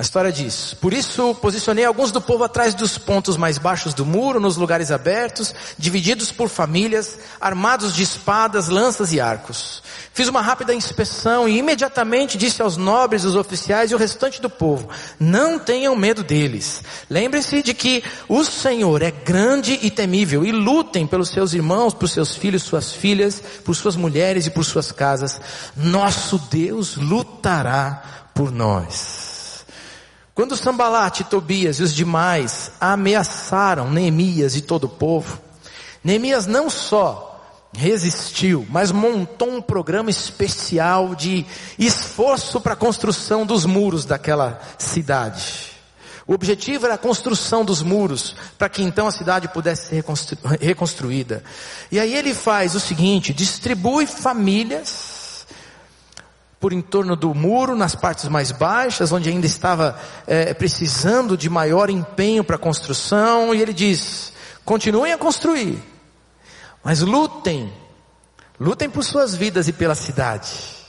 [0.00, 4.06] A história diz: Por isso posicionei alguns do povo atrás dos pontos mais baixos do
[4.06, 9.82] muro, nos lugares abertos, divididos por famílias, armados de espadas, lanças e arcos.
[10.14, 14.48] Fiz uma rápida inspeção e imediatamente disse aos nobres, os oficiais e o restante do
[14.48, 14.88] povo:
[15.18, 16.82] Não tenham medo deles.
[17.10, 22.08] Lembrem-se de que o Senhor é grande e temível e lutem pelos seus irmãos, por
[22.08, 25.38] seus filhos, suas filhas, por suas mulheres e por suas casas.
[25.76, 29.29] Nosso Deus lutará por nós.
[30.40, 35.38] Quando Sambalate, Tobias e os demais ameaçaram Neemias e todo o povo,
[36.02, 37.38] Neemias não só
[37.74, 41.44] resistiu, mas montou um programa especial de
[41.78, 45.72] esforço para a construção dos muros daquela cidade.
[46.26, 50.38] O objetivo era a construção dos muros, para que então a cidade pudesse ser reconstru
[50.58, 51.44] reconstruída.
[51.92, 55.09] E aí ele faz o seguinte, distribui famílias,
[56.60, 61.48] por em torno do muro, nas partes mais baixas, onde ainda estava é, precisando de
[61.48, 65.82] maior empenho para a construção, e ele diz: continuem a construir,
[66.84, 67.72] mas lutem,
[68.60, 70.79] lutem por suas vidas e pela cidade.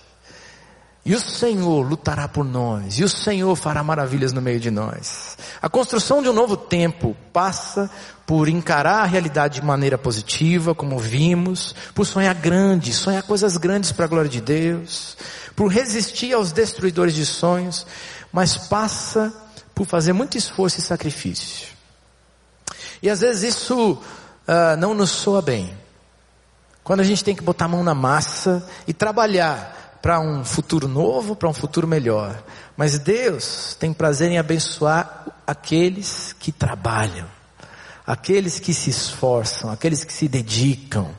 [1.04, 5.36] E o Senhor lutará por nós, e o Senhor fará maravilhas no meio de nós.
[5.60, 7.90] A construção de um novo tempo passa
[8.26, 13.92] por encarar a realidade de maneira positiva, como vimos, por sonhar grande, sonhar coisas grandes
[13.92, 15.18] para a glória de Deus,
[15.56, 17.86] por resistir aos destruidores de sonhos,
[18.32, 19.34] mas passa
[19.74, 21.68] por fazer muito esforço e sacrifício.
[23.02, 25.76] E às vezes isso uh, não nos soa bem.
[26.84, 30.88] Quando a gente tem que botar a mão na massa e trabalhar para um futuro
[30.88, 32.42] novo, para um futuro melhor.
[32.76, 37.28] Mas Deus tem prazer em abençoar aqueles que trabalham,
[38.06, 41.14] aqueles que se esforçam, aqueles que se dedicam.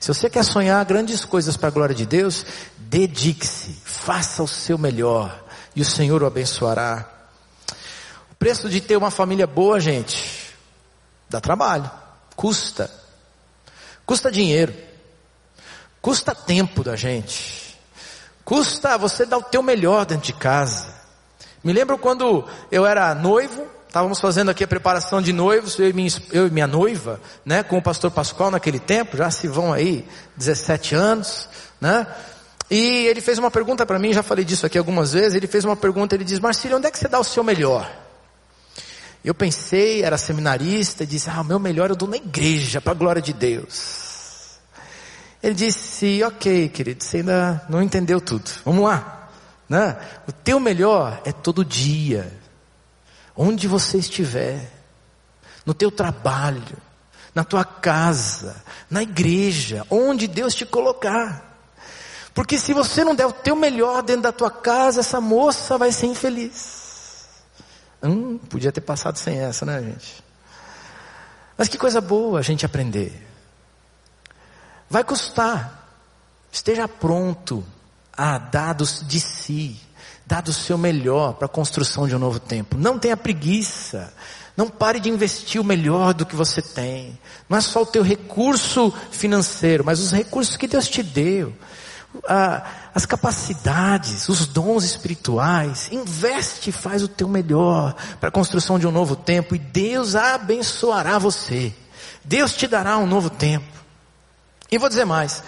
[0.00, 2.44] Se você quer sonhar grandes coisas para a glória de Deus,
[2.76, 5.44] dedique-se, faça o seu melhor
[5.76, 7.08] e o Senhor o abençoará.
[8.32, 10.52] O preço de ter uma família boa, gente,
[11.30, 11.88] dá trabalho,
[12.34, 12.90] custa,
[14.04, 14.74] custa dinheiro,
[16.00, 17.61] custa tempo da gente,
[18.52, 20.86] custa você dar o teu melhor dentro de casa.
[21.64, 25.92] Me lembro quando eu era noivo, estávamos fazendo aqui a preparação de noivos, eu e,
[25.94, 29.72] minha, eu e minha noiva, né, com o pastor Pascoal naquele tempo, já se vão
[29.72, 31.48] aí 17 anos,
[31.80, 32.06] né?
[32.70, 35.64] E ele fez uma pergunta para mim, já falei disso aqui algumas vezes, ele fez
[35.64, 37.90] uma pergunta, ele diz, Marcílio, onde é que você dá o seu melhor?
[39.24, 42.92] Eu pensei, era seminarista, e disse, ah, o meu melhor eu dou na igreja, para
[42.92, 44.11] a glória de Deus.
[45.42, 48.48] Ele disse, ok, querido, você ainda não entendeu tudo.
[48.64, 49.28] Vamos lá.
[49.68, 49.96] Né?
[50.28, 52.32] O teu melhor é todo dia.
[53.36, 54.70] Onde você estiver.
[55.66, 56.76] No teu trabalho.
[57.34, 58.62] Na tua casa.
[58.88, 59.84] Na igreja.
[59.90, 61.58] Onde Deus te colocar.
[62.32, 65.90] Porque se você não der o teu melhor dentro da tua casa, essa moça vai
[65.90, 67.28] ser infeliz.
[68.00, 70.22] Hum, podia ter passado sem essa, né, gente?
[71.58, 73.31] Mas que coisa boa a gente aprender.
[74.92, 75.88] Vai custar.
[76.52, 77.64] Esteja pronto
[78.12, 79.80] a dar de si,
[80.26, 82.76] dar do seu melhor para a construção de um novo tempo.
[82.76, 84.12] Não tenha preguiça.
[84.54, 87.18] Não pare de investir o melhor do que você tem.
[87.48, 91.54] Não é só o teu recurso financeiro, mas os recursos que Deus te deu
[92.94, 98.86] as capacidades, os dons espirituais, investe e faz o teu melhor para a construção de
[98.86, 101.72] um novo tempo e Deus abençoará você.
[102.22, 103.81] Deus te dará um novo tempo.
[104.72, 105.42] E vou dizer mais.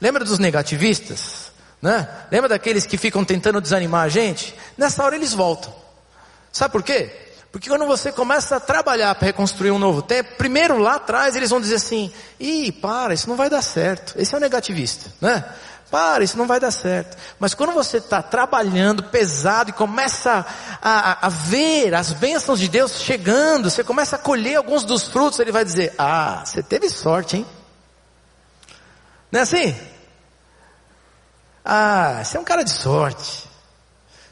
[0.00, 1.52] Lembra dos negativistas?
[1.80, 2.08] Né?
[2.30, 4.52] Lembra daqueles que ficam tentando desanimar a gente?
[4.76, 5.72] Nessa hora eles voltam.
[6.50, 7.10] Sabe por quê?
[7.52, 11.50] Porque quando você começa a trabalhar para reconstruir um novo tempo, primeiro lá atrás eles
[11.50, 14.20] vão dizer assim: ih, para, isso não vai dar certo.
[14.20, 15.44] Esse é o negativista, né?
[15.88, 17.16] Para, isso não vai dar certo.
[17.38, 20.44] Mas quando você está trabalhando pesado e começa
[20.82, 25.06] a, a, a, ver as bênçãos de Deus chegando, você começa a colher alguns dos
[25.06, 27.46] frutos, ele vai dizer: Ah, você teve sorte, hein?
[29.34, 29.76] Não é assim?
[31.64, 33.48] Ah, você é um cara de sorte.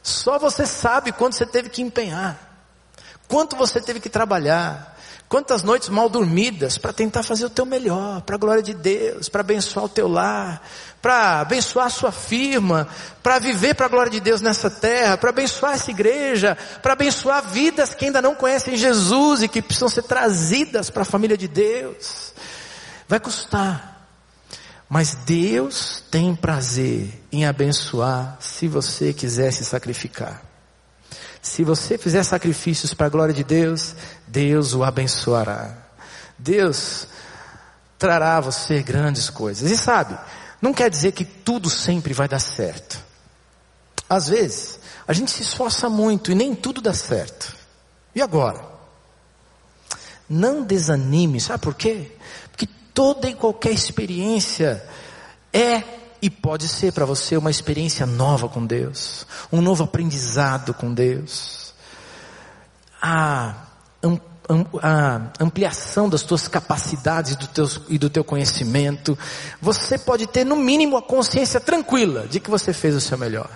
[0.01, 2.39] Só você sabe quanto você teve que empenhar,
[3.27, 4.91] quanto você teve que trabalhar.
[5.27, 9.27] Quantas noites mal dormidas para tentar fazer o teu melhor, para a glória de Deus,
[9.27, 10.61] para abençoar o teu lar,
[11.01, 12.87] para abençoar a sua firma,
[13.23, 17.43] para viver para a glória de Deus nessa terra, para abençoar essa igreja, para abençoar
[17.49, 21.47] vidas que ainda não conhecem Jesus e que precisam ser trazidas para a família de
[21.47, 22.31] Deus.
[23.07, 23.92] Vai custar.
[24.89, 30.41] Mas Deus tem prazer em abençoar se você quiser se sacrificar.
[31.41, 33.95] Se você fizer sacrifícios para a glória de Deus,
[34.27, 35.77] Deus o abençoará.
[36.37, 37.07] Deus
[37.97, 39.71] trará a você grandes coisas.
[39.71, 40.17] E sabe,
[40.61, 42.97] não quer dizer que tudo sempre vai dar certo.
[44.09, 47.53] Às vezes, A gente se esforça muito e nem tudo dá certo.
[48.15, 48.63] E agora?
[50.29, 52.11] Não desanime, sabe por quê?
[52.93, 54.83] Toda e qualquer experiência
[55.51, 55.83] é
[56.21, 61.73] e pode ser para você uma experiência nova com Deus, um novo aprendizado com Deus.
[63.01, 63.55] A,
[64.81, 69.17] a ampliação das tuas capacidades do, teu, e do teu conhecimento.
[69.61, 73.49] Você pode ter no mínimo a consciência tranquila de que você fez o seu melhor.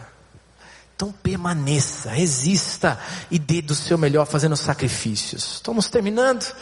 [0.95, 5.55] Então permaneça, resista e dê do seu melhor fazendo sacrifícios.
[5.55, 6.53] Estamos terminando.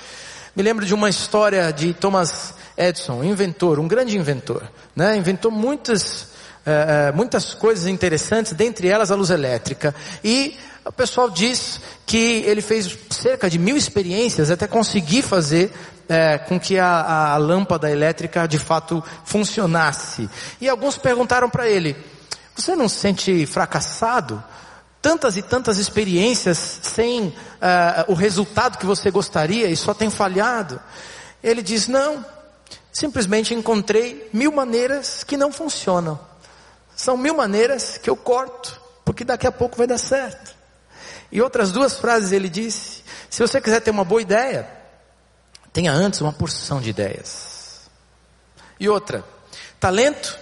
[0.55, 4.63] Me lembro de uma história de Thomas Edison, inventor, um grande inventor,
[4.95, 5.17] né?
[5.17, 6.29] Inventou muitas,
[6.65, 9.93] uh, muitas coisas interessantes, dentre elas a luz elétrica.
[10.23, 15.73] E o pessoal diz que ele fez cerca de mil experiências até conseguir fazer
[16.07, 20.29] é, com que a, a, lâmpada elétrica de fato funcionasse.
[20.61, 21.97] E alguns perguntaram para ele:
[22.55, 24.41] Você não se sente fracassado?
[25.05, 27.33] Tantas e tantas experiências sem uh,
[28.07, 30.81] o resultado que você gostaria e só tem falhado.
[31.43, 32.25] Ele diz: não,
[32.91, 36.19] simplesmente encontrei mil maneiras que não funcionam.
[36.95, 40.55] São mil maneiras que eu corto, porque daqui a pouco vai dar certo.
[41.31, 44.67] E outras duas frases ele disse: se você quiser ter uma boa ideia,
[45.71, 47.87] tenha antes uma porção de ideias.
[48.79, 49.23] E outra,
[49.79, 50.35] talento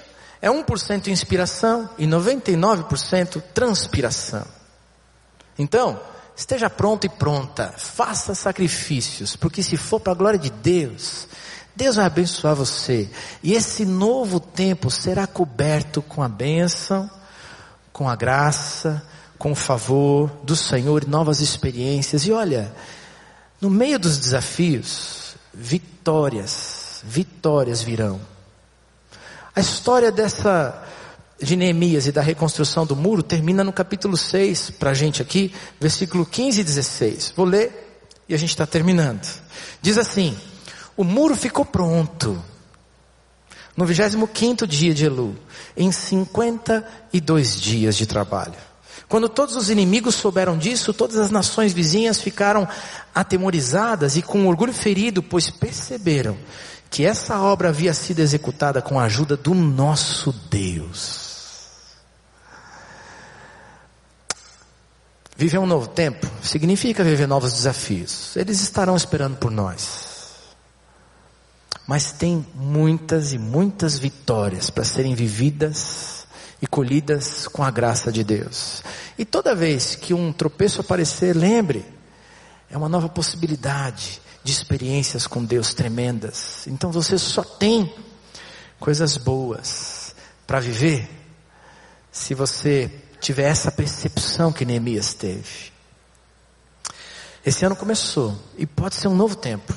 [0.43, 4.43] é 1% inspiração e 99% transpiração.
[5.57, 5.97] Então,
[6.35, 11.29] esteja pronto e pronta, faça sacrifícios, porque se for para a glória de Deus,
[11.73, 13.09] Deus vai abençoar você.
[13.41, 17.09] E esse novo tempo será coberto com a bênção,
[17.93, 19.01] com a graça,
[19.39, 22.27] com o favor do Senhor, novas experiências.
[22.27, 22.69] E olha,
[23.61, 28.32] no meio dos desafios, vitórias, vitórias virão.
[29.55, 30.83] A história dessa
[31.39, 35.53] de Neemias e da reconstrução do muro termina no capítulo 6 para a gente aqui,
[35.79, 37.33] versículo 15 e 16.
[37.35, 39.21] Vou ler e a gente está terminando.
[39.79, 40.35] Diz assim:
[40.97, 42.41] O muro ficou pronto
[43.77, 45.35] no 25 dia de Elu,
[45.77, 48.55] em 52 dias de trabalho.
[49.07, 52.67] Quando todos os inimigos souberam disso, todas as nações vizinhas ficaram
[53.13, 56.35] atemorizadas e com orgulho ferido, pois perceberam
[56.93, 61.71] que essa obra havia sido executada com a ajuda do nosso Deus.
[65.35, 68.35] Viver um novo tempo significa viver novos desafios.
[68.35, 70.35] Eles estarão esperando por nós.
[71.87, 76.27] Mas tem muitas e muitas vitórias para serem vividas
[76.61, 78.83] e colhidas com a graça de Deus.
[79.17, 81.83] E toda vez que um tropeço aparecer, lembre,
[82.69, 86.67] é uma nova possibilidade de experiências com Deus tremendas.
[86.67, 87.93] Então você só tem
[88.79, 90.13] coisas boas
[90.45, 91.09] para viver
[92.11, 95.71] se você tiver essa percepção que Neemias teve.
[97.45, 99.73] Esse ano começou e pode ser um novo tempo.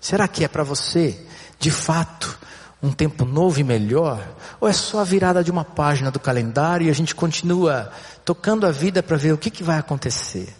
[0.00, 1.18] Será que é para você,
[1.58, 2.38] de fato,
[2.82, 4.26] um tempo novo e melhor?
[4.60, 7.90] Ou é só a virada de uma página do calendário e a gente continua
[8.24, 10.54] tocando a vida para ver o que, que vai acontecer?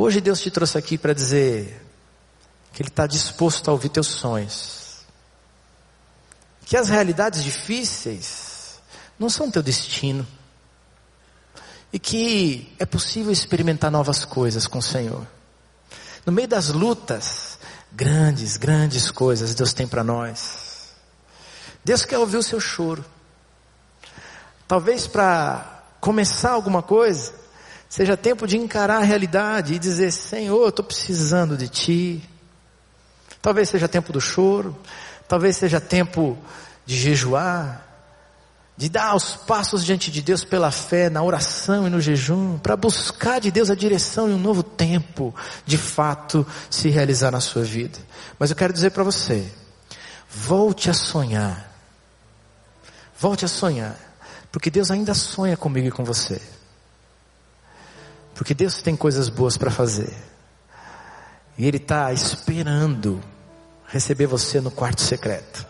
[0.00, 1.84] Hoje Deus te trouxe aqui para dizer
[2.72, 4.98] que Ele está disposto a ouvir teus sonhos.
[6.66, 8.80] Que as realidades difíceis
[9.18, 10.24] não são teu destino.
[11.92, 15.26] E que é possível experimentar novas coisas com o Senhor.
[16.24, 17.58] No meio das lutas,
[17.90, 20.92] grandes, grandes coisas Deus tem para nós.
[21.84, 23.04] Deus quer ouvir o seu choro.
[24.68, 27.34] Talvez para começar alguma coisa,
[27.88, 32.30] Seja tempo de encarar a realidade e dizer: Senhor, estou precisando de Ti.
[33.40, 34.76] Talvez seja tempo do choro,
[35.26, 36.36] talvez seja tempo
[36.84, 37.86] de jejuar,
[38.76, 42.76] de dar os passos diante de Deus pela fé, na oração e no jejum, para
[42.76, 45.34] buscar de Deus a direção e um novo tempo
[45.64, 47.98] de fato se realizar na sua vida.
[48.38, 49.50] Mas eu quero dizer para você:
[50.30, 51.68] volte a sonhar.
[53.20, 53.96] Volte a sonhar,
[54.52, 56.40] porque Deus ainda sonha comigo e com você.
[58.38, 60.14] Porque Deus tem coisas boas para fazer.
[61.58, 63.20] E Ele está esperando
[63.88, 65.66] receber você no quarto secreto.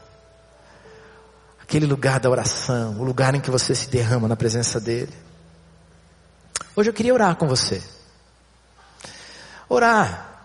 [1.63, 5.15] Aquele lugar da oração, o lugar em que você se derrama na presença dEle.
[6.77, 7.83] Hoje eu queria orar com você.
[9.67, 10.45] Orar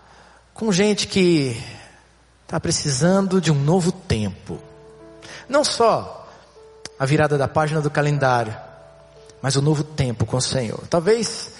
[0.54, 1.62] com gente que
[2.44, 4.58] está precisando de um novo tempo.
[5.46, 6.26] Não só
[6.98, 8.56] a virada da página do calendário,
[9.42, 10.86] mas o novo tempo com o Senhor.
[10.88, 11.53] Talvez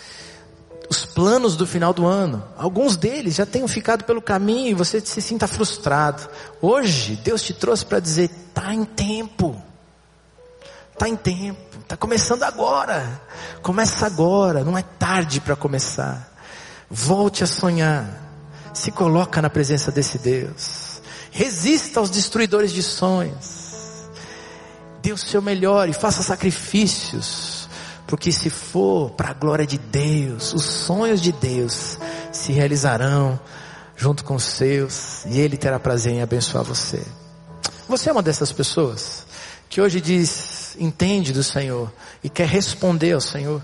[0.88, 2.44] os planos do final do ano.
[2.56, 6.28] Alguns deles já tenham ficado pelo caminho e você se sinta frustrado.
[6.60, 9.60] Hoje, Deus te trouxe para dizer: está em tempo.
[10.92, 13.20] Está em tempo, está começando agora.
[13.62, 16.32] Começa agora, não é tarde para começar.
[16.88, 18.22] Volte a sonhar.
[18.72, 21.00] Se coloca na presença desse Deus.
[21.32, 23.64] Resista aos destruidores de sonhos.
[25.02, 27.53] Dê o seu melhor e faça sacrifícios.
[28.06, 31.98] Porque se for para a glória de Deus, os sonhos de Deus
[32.30, 33.40] se realizarão
[33.96, 37.02] junto com os seus e Ele terá prazer em abençoar você.
[37.88, 39.26] Você é uma dessas pessoas
[39.68, 41.92] que hoje diz, entende do Senhor
[42.22, 43.62] e quer responder ao Senhor.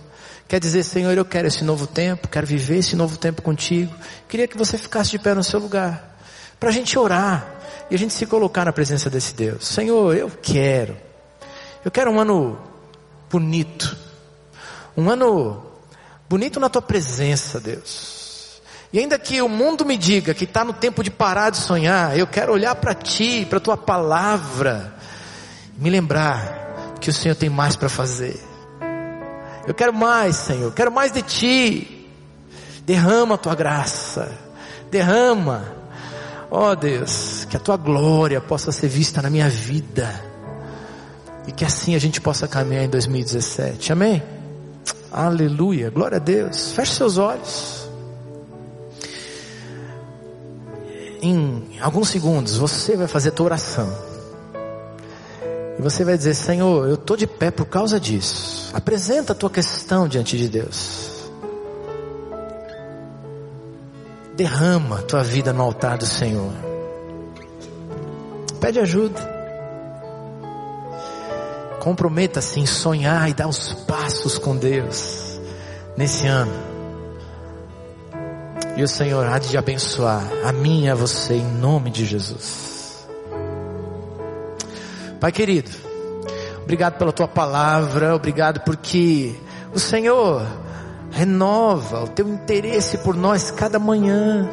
[0.48, 3.94] Quer dizer, Senhor, eu quero esse novo tempo, quero viver esse novo tempo contigo.
[4.28, 6.18] Queria que você ficasse de pé no seu lugar,
[6.58, 7.60] para a gente orar
[7.90, 9.68] e a gente se colocar na presença desse Deus.
[9.68, 10.96] Senhor, eu quero,
[11.84, 12.58] eu quero um ano
[13.30, 13.96] bonito,
[14.96, 15.62] um ano
[16.28, 18.60] bonito na tua presença, Deus.
[18.92, 22.18] E ainda que o mundo me diga que está no tempo de parar de sonhar,
[22.18, 24.94] eu quero olhar para ti, para tua palavra,
[25.76, 28.38] me lembrar que o Senhor tem mais para fazer.
[29.66, 32.08] Eu quero mais, Senhor, quero mais de Ti.
[32.84, 34.32] Derrama a Tua graça,
[34.90, 35.64] derrama,
[36.50, 40.24] ó oh, Deus, que a Tua glória possa ser vista na minha vida
[41.46, 44.39] e que assim a gente possa caminhar em 2017, amém?
[45.10, 46.72] Aleluia, glória a Deus.
[46.72, 47.88] Feche seus olhos.
[51.22, 53.92] Em alguns segundos você vai fazer a tua oração.
[55.78, 58.70] E você vai dizer: Senhor, eu estou de pé por causa disso.
[58.72, 61.30] Apresenta a tua questão diante de Deus.
[64.36, 66.52] Derrama a tua vida no altar do Senhor.
[68.60, 69.39] Pede ajuda.
[71.80, 75.40] Comprometa-se em sonhar e dar os passos com Deus
[75.96, 76.52] nesse ano.
[78.76, 83.08] E o Senhor há de abençoar a mim e a você em nome de Jesus.
[85.18, 85.70] Pai querido,
[86.62, 89.34] obrigado pela tua palavra, obrigado porque
[89.74, 90.46] o Senhor
[91.10, 94.48] renova o teu interesse por nós cada manhã,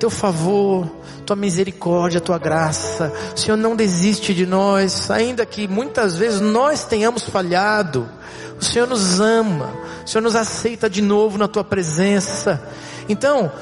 [0.00, 0.90] teu favor,
[1.26, 3.12] tua misericórdia, tua graça.
[3.36, 8.08] O Senhor não desiste de nós, ainda que muitas vezes nós tenhamos falhado.
[8.58, 9.70] O Senhor nos ama,
[10.04, 12.60] o Senhor nos aceita de novo na tua presença.
[13.08, 13.52] Então,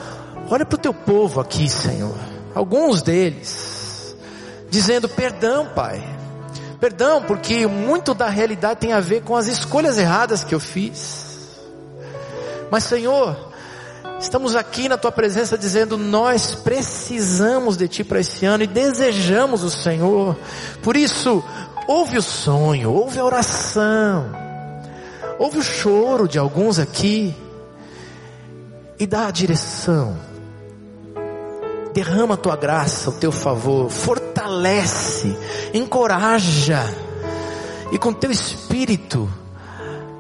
[0.48, 2.14] olha para o teu povo aqui, Senhor.
[2.54, 4.16] Alguns deles
[4.70, 6.02] dizendo perdão, Pai.
[6.78, 11.26] Perdão, porque muito da realidade tem a ver com as escolhas erradas que eu fiz.
[12.70, 13.47] Mas Senhor,
[14.18, 19.62] estamos aqui na tua presença dizendo: nós precisamos de ti para esse ano e desejamos
[19.62, 20.36] o Senhor.
[20.82, 21.42] Por isso,
[21.86, 24.30] ouve o sonho, ouve a oração,
[25.38, 27.34] ouve o choro de alguns aqui
[28.98, 30.16] e dá a direção.
[31.94, 35.36] Derrama a tua graça, o teu favor, fortalece,
[35.72, 36.84] encoraja,
[37.90, 39.28] e com teu espírito,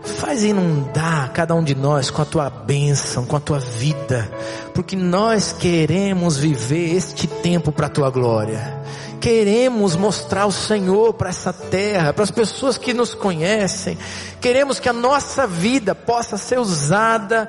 [0.08, 4.30] faz inundar cada um de nós com a tua bênção, com a tua vida,
[4.74, 8.78] porque nós queremos viver este tempo para a tua glória.
[9.20, 13.98] Queremos mostrar o Senhor para essa terra, para as pessoas que nos conhecem.
[14.40, 17.48] Queremos que a nossa vida possa ser usada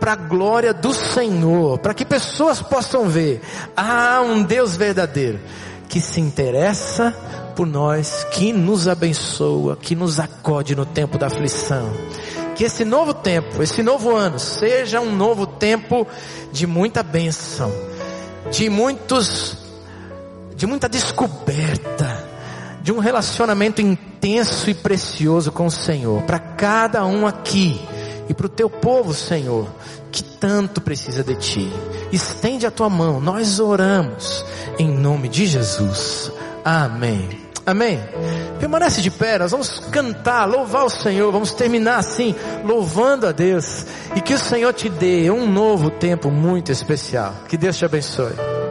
[0.00, 3.40] para a glória do Senhor, para que pessoas possam ver,
[3.76, 5.40] há um Deus verdadeiro
[5.88, 7.14] que se interessa
[7.54, 11.90] por nós, que nos abençoa, que nos acode no tempo da aflição.
[12.54, 16.06] Que esse novo tempo, esse novo ano, seja um novo tempo
[16.52, 17.72] de muita bênção,
[18.50, 19.56] de muitos,
[20.56, 22.24] de muita descoberta,
[22.82, 27.80] de um relacionamento intenso e precioso com o Senhor, para cada um aqui
[28.28, 29.66] e para o teu povo, Senhor,
[30.12, 31.72] que tanto precisa de Ti.
[32.12, 34.44] Estende a tua mão, nós oramos
[34.78, 36.30] em nome de Jesus.
[36.64, 37.43] Amém.
[37.66, 37.98] Amém.
[38.60, 42.34] Permanece de pé, nós vamos cantar, louvar o Senhor, vamos terminar assim,
[42.64, 47.34] louvando a Deus, e que o Senhor te dê um novo tempo muito especial.
[47.48, 48.63] Que Deus te abençoe.